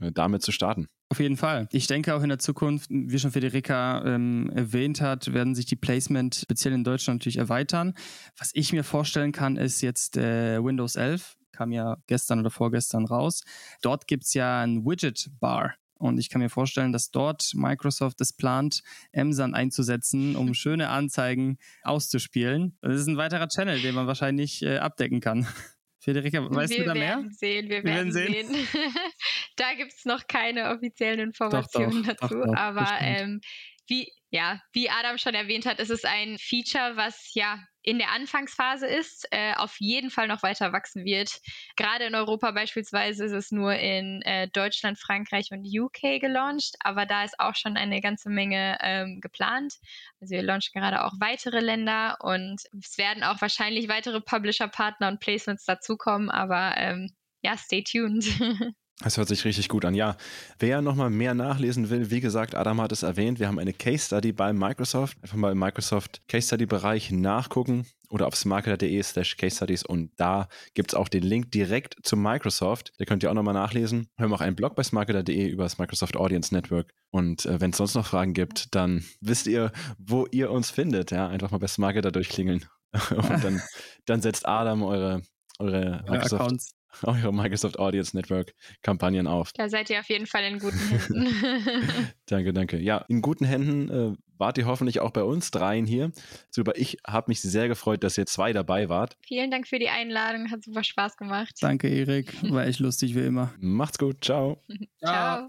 äh, 0.00 0.12
damit 0.12 0.42
zu 0.42 0.52
starten. 0.52 0.86
Auf 1.10 1.20
jeden 1.20 1.36
Fall. 1.36 1.68
Ich 1.70 1.86
denke 1.86 2.14
auch 2.14 2.22
in 2.22 2.30
der 2.30 2.38
Zukunft, 2.38 2.90
wie 2.90 3.18
schon 3.18 3.30
Federica 3.30 4.04
ähm, 4.04 4.50
erwähnt 4.54 5.00
hat, 5.00 5.32
werden 5.32 5.54
sich 5.54 5.66
die 5.66 5.76
Placement 5.76 6.34
speziell 6.34 6.74
in 6.74 6.82
Deutschland 6.82 7.20
natürlich 7.20 7.36
erweitern. 7.36 7.94
Was 8.38 8.50
ich 8.54 8.72
mir 8.72 8.82
vorstellen 8.82 9.30
kann, 9.30 9.56
ist 9.56 9.80
jetzt 9.82 10.16
äh, 10.16 10.62
Windows 10.64 10.96
11 10.96 11.36
kam 11.54 11.70
ja 11.70 11.98
gestern 12.08 12.40
oder 12.40 12.50
vorgestern 12.50 13.06
raus. 13.06 13.44
Dort 13.80 14.06
gibt 14.08 14.24
es 14.24 14.34
ja 14.34 14.62
ein 14.62 14.84
Widget-Bar. 14.84 15.74
Und 15.98 16.18
ich 16.18 16.28
kann 16.28 16.40
mir 16.40 16.50
vorstellen, 16.50 16.92
dass 16.92 17.10
dort 17.10 17.52
Microsoft 17.54 18.20
es 18.20 18.32
plant, 18.32 18.82
Emsan 19.12 19.54
einzusetzen, 19.54 20.36
um 20.36 20.54
schöne 20.54 20.88
Anzeigen 20.88 21.58
auszuspielen. 21.82 22.76
Das 22.82 23.00
ist 23.00 23.06
ein 23.06 23.16
weiterer 23.16 23.48
Channel, 23.48 23.80
den 23.80 23.94
man 23.94 24.06
wahrscheinlich 24.06 24.62
äh, 24.62 24.78
abdecken 24.78 25.20
kann. 25.20 25.46
Federica, 25.98 26.44
weißt 26.50 26.72
wir 26.72 26.80
du 26.80 26.84
da 26.84 26.94
mehr? 26.94 27.24
Sehen, 27.30 27.70
wir, 27.70 27.82
wir 27.82 27.84
werden 27.84 28.12
sehen. 28.12 28.48
sehen. 28.48 28.68
da 29.56 29.72
gibt 29.72 29.94
es 29.94 30.04
noch 30.04 30.26
keine 30.26 30.70
offiziellen 30.70 31.18
Informationen 31.18 32.02
doch, 32.02 32.14
doch, 32.14 32.28
dazu. 32.28 32.34
Doch, 32.34 32.54
aber 32.54 32.98
ähm, 33.00 33.40
wie, 33.86 34.12
ja, 34.28 34.60
wie 34.72 34.90
Adam 34.90 35.16
schon 35.16 35.34
erwähnt 35.34 35.64
hat, 35.64 35.80
ist 35.80 35.90
es 35.90 36.04
ein 36.04 36.36
Feature, 36.38 36.96
was 36.96 37.32
ja 37.32 37.58
in 37.84 37.98
der 37.98 38.12
Anfangsphase 38.12 38.86
ist, 38.86 39.28
äh, 39.30 39.54
auf 39.54 39.76
jeden 39.78 40.10
Fall 40.10 40.26
noch 40.26 40.42
weiter 40.42 40.72
wachsen 40.72 41.04
wird. 41.04 41.40
Gerade 41.76 42.04
in 42.06 42.14
Europa 42.14 42.50
beispielsweise 42.50 43.26
ist 43.26 43.32
es 43.32 43.52
nur 43.52 43.74
in 43.74 44.22
äh, 44.22 44.48
Deutschland, 44.48 44.98
Frankreich 44.98 45.50
und 45.52 45.66
UK 45.66 46.18
gelauncht, 46.18 46.76
aber 46.80 47.04
da 47.04 47.24
ist 47.24 47.38
auch 47.38 47.54
schon 47.54 47.76
eine 47.76 48.00
ganze 48.00 48.30
Menge 48.30 48.78
ähm, 48.80 49.20
geplant. 49.20 49.74
Also 50.20 50.32
wir 50.32 50.42
launchen 50.42 50.80
gerade 50.80 51.04
auch 51.04 51.12
weitere 51.20 51.60
Länder 51.60 52.16
und 52.20 52.62
es 52.80 52.96
werden 52.96 53.22
auch 53.22 53.40
wahrscheinlich 53.42 53.88
weitere 53.88 54.22
Publisher-Partner 54.22 55.08
und 55.08 55.20
Placements 55.20 55.66
dazukommen, 55.66 56.30
aber 56.30 56.74
ähm, 56.78 57.14
ja, 57.42 57.56
stay 57.58 57.82
tuned. 57.82 58.24
Das 59.02 59.16
hört 59.16 59.28
sich 59.28 59.44
richtig 59.44 59.68
gut 59.68 59.84
an. 59.84 59.94
Ja, 59.94 60.16
wer 60.60 60.80
nochmal 60.80 61.10
mehr 61.10 61.34
nachlesen 61.34 61.90
will, 61.90 62.10
wie 62.10 62.20
gesagt, 62.20 62.54
Adam 62.54 62.80
hat 62.80 62.92
es 62.92 63.02
erwähnt, 63.02 63.40
wir 63.40 63.48
haben 63.48 63.58
eine 63.58 63.72
Case 63.72 64.06
Study 64.06 64.32
bei 64.32 64.52
Microsoft. 64.52 65.18
Einfach 65.20 65.36
mal 65.36 65.52
im 65.52 65.58
Microsoft 65.58 66.22
Case 66.28 66.46
Study 66.46 66.66
Bereich 66.66 67.10
nachgucken 67.10 67.86
oder 68.08 68.28
auf 68.28 68.36
smarketer.de 68.36 69.02
slash 69.02 69.36
Case 69.36 69.56
Studies 69.56 69.82
und 69.82 70.12
da 70.16 70.48
gibt 70.74 70.92
es 70.92 70.94
auch 70.94 71.08
den 71.08 71.24
Link 71.24 71.50
direkt 71.50 71.96
zu 72.04 72.16
Microsoft. 72.16 72.92
Da 72.98 73.04
könnt 73.04 73.24
ihr 73.24 73.30
auch 73.30 73.34
nochmal 73.34 73.54
nachlesen. 73.54 74.06
Wir 74.16 74.24
haben 74.24 74.32
auch 74.32 74.40
einen 74.40 74.54
Blog 74.54 74.76
bei 74.76 74.84
smarketer.de 74.84 75.48
über 75.48 75.64
das 75.64 75.78
Microsoft 75.78 76.16
Audience 76.16 76.54
Network 76.54 76.94
und 77.10 77.44
äh, 77.46 77.60
wenn 77.60 77.70
es 77.70 77.78
sonst 77.78 77.94
noch 77.94 78.06
Fragen 78.06 78.32
gibt, 78.32 78.76
dann 78.76 79.04
wisst 79.20 79.48
ihr, 79.48 79.72
wo 79.98 80.26
ihr 80.30 80.52
uns 80.52 80.70
findet. 80.70 81.10
Ja, 81.10 81.26
einfach 81.26 81.50
mal 81.50 81.58
bei 81.58 81.66
Smarketer 81.66 82.12
durchklingeln 82.12 82.64
und 83.10 83.42
dann, 83.42 83.60
dann 84.06 84.22
setzt 84.22 84.46
Adam 84.46 84.84
eure, 84.84 85.22
eure 85.58 86.04
Microsoft 86.08 86.42
Accounts 86.42 86.74
eure 87.02 87.32
Microsoft 87.32 87.78
Audience 87.78 88.16
Network 88.16 88.54
Kampagnen 88.82 89.26
auf. 89.26 89.52
Da 89.52 89.68
seid 89.68 89.90
ihr 89.90 90.00
auf 90.00 90.08
jeden 90.08 90.26
Fall 90.26 90.44
in 90.44 90.58
guten 90.58 90.78
Händen. 90.78 92.12
danke, 92.26 92.52
danke. 92.52 92.78
Ja, 92.78 93.04
in 93.08 93.22
guten 93.22 93.44
Händen 93.44 93.90
äh, 93.90 94.16
wart 94.38 94.58
ihr 94.58 94.66
hoffentlich 94.66 95.00
auch 95.00 95.10
bei 95.10 95.22
uns 95.22 95.50
dreien 95.50 95.86
hier. 95.86 96.12
Super, 96.50 96.72
ich 96.76 96.98
habe 97.06 97.26
mich 97.28 97.40
sehr 97.40 97.68
gefreut, 97.68 98.04
dass 98.04 98.18
ihr 98.18 98.26
zwei 98.26 98.52
dabei 98.52 98.88
wart. 98.88 99.16
Vielen 99.26 99.50
Dank 99.50 99.66
für 99.66 99.78
die 99.78 99.88
Einladung, 99.88 100.50
hat 100.50 100.62
super 100.62 100.84
Spaß 100.84 101.16
gemacht. 101.16 101.54
Danke, 101.60 101.88
Erik. 101.88 102.34
War 102.50 102.66
echt 102.66 102.80
lustig 102.80 103.14
wie 103.14 103.24
immer. 103.24 103.52
Macht's 103.58 103.98
gut, 103.98 104.24
ciao. 104.24 104.62
ciao. 105.04 105.48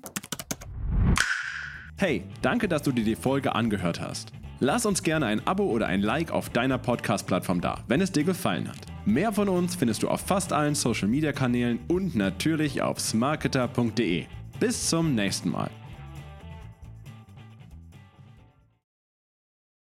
Hey, 1.97 2.23
danke, 2.41 2.67
dass 2.67 2.81
du 2.81 2.91
dir 2.91 3.05
die 3.05 3.15
Folge 3.15 3.55
angehört 3.55 4.01
hast. 4.01 4.34
Lass 4.60 4.86
uns 4.86 5.01
gerne 5.01 5.27
ein 5.27 5.47
Abo 5.47 5.63
oder 5.63 5.88
ein 5.88 6.01
Like 6.01 6.29
auf 6.29 6.49
deiner 6.49 6.77
Podcast-Plattform 6.77 7.62
da, 7.62 7.86
wenn 7.88 8.01
es 8.01 8.12
dir 8.12 8.25
gefallen 8.25 8.67
hat. 8.67 8.79
Mehr 9.05 9.31
von 9.31 9.47
uns 9.47 9.75
findest 9.75 10.03
du 10.03 10.10
auf 10.10 10.19
fast 10.19 10.51
allen 10.51 10.75
Social-Media-Kanälen 10.75 11.79
und 11.88 12.13
natürlich 12.13 12.81
auf 12.81 12.99
smarketer.de. 12.99 14.25
Bis 14.60 14.89
zum 14.89 15.15
nächsten 15.15 15.51
Mal. 15.51 15.69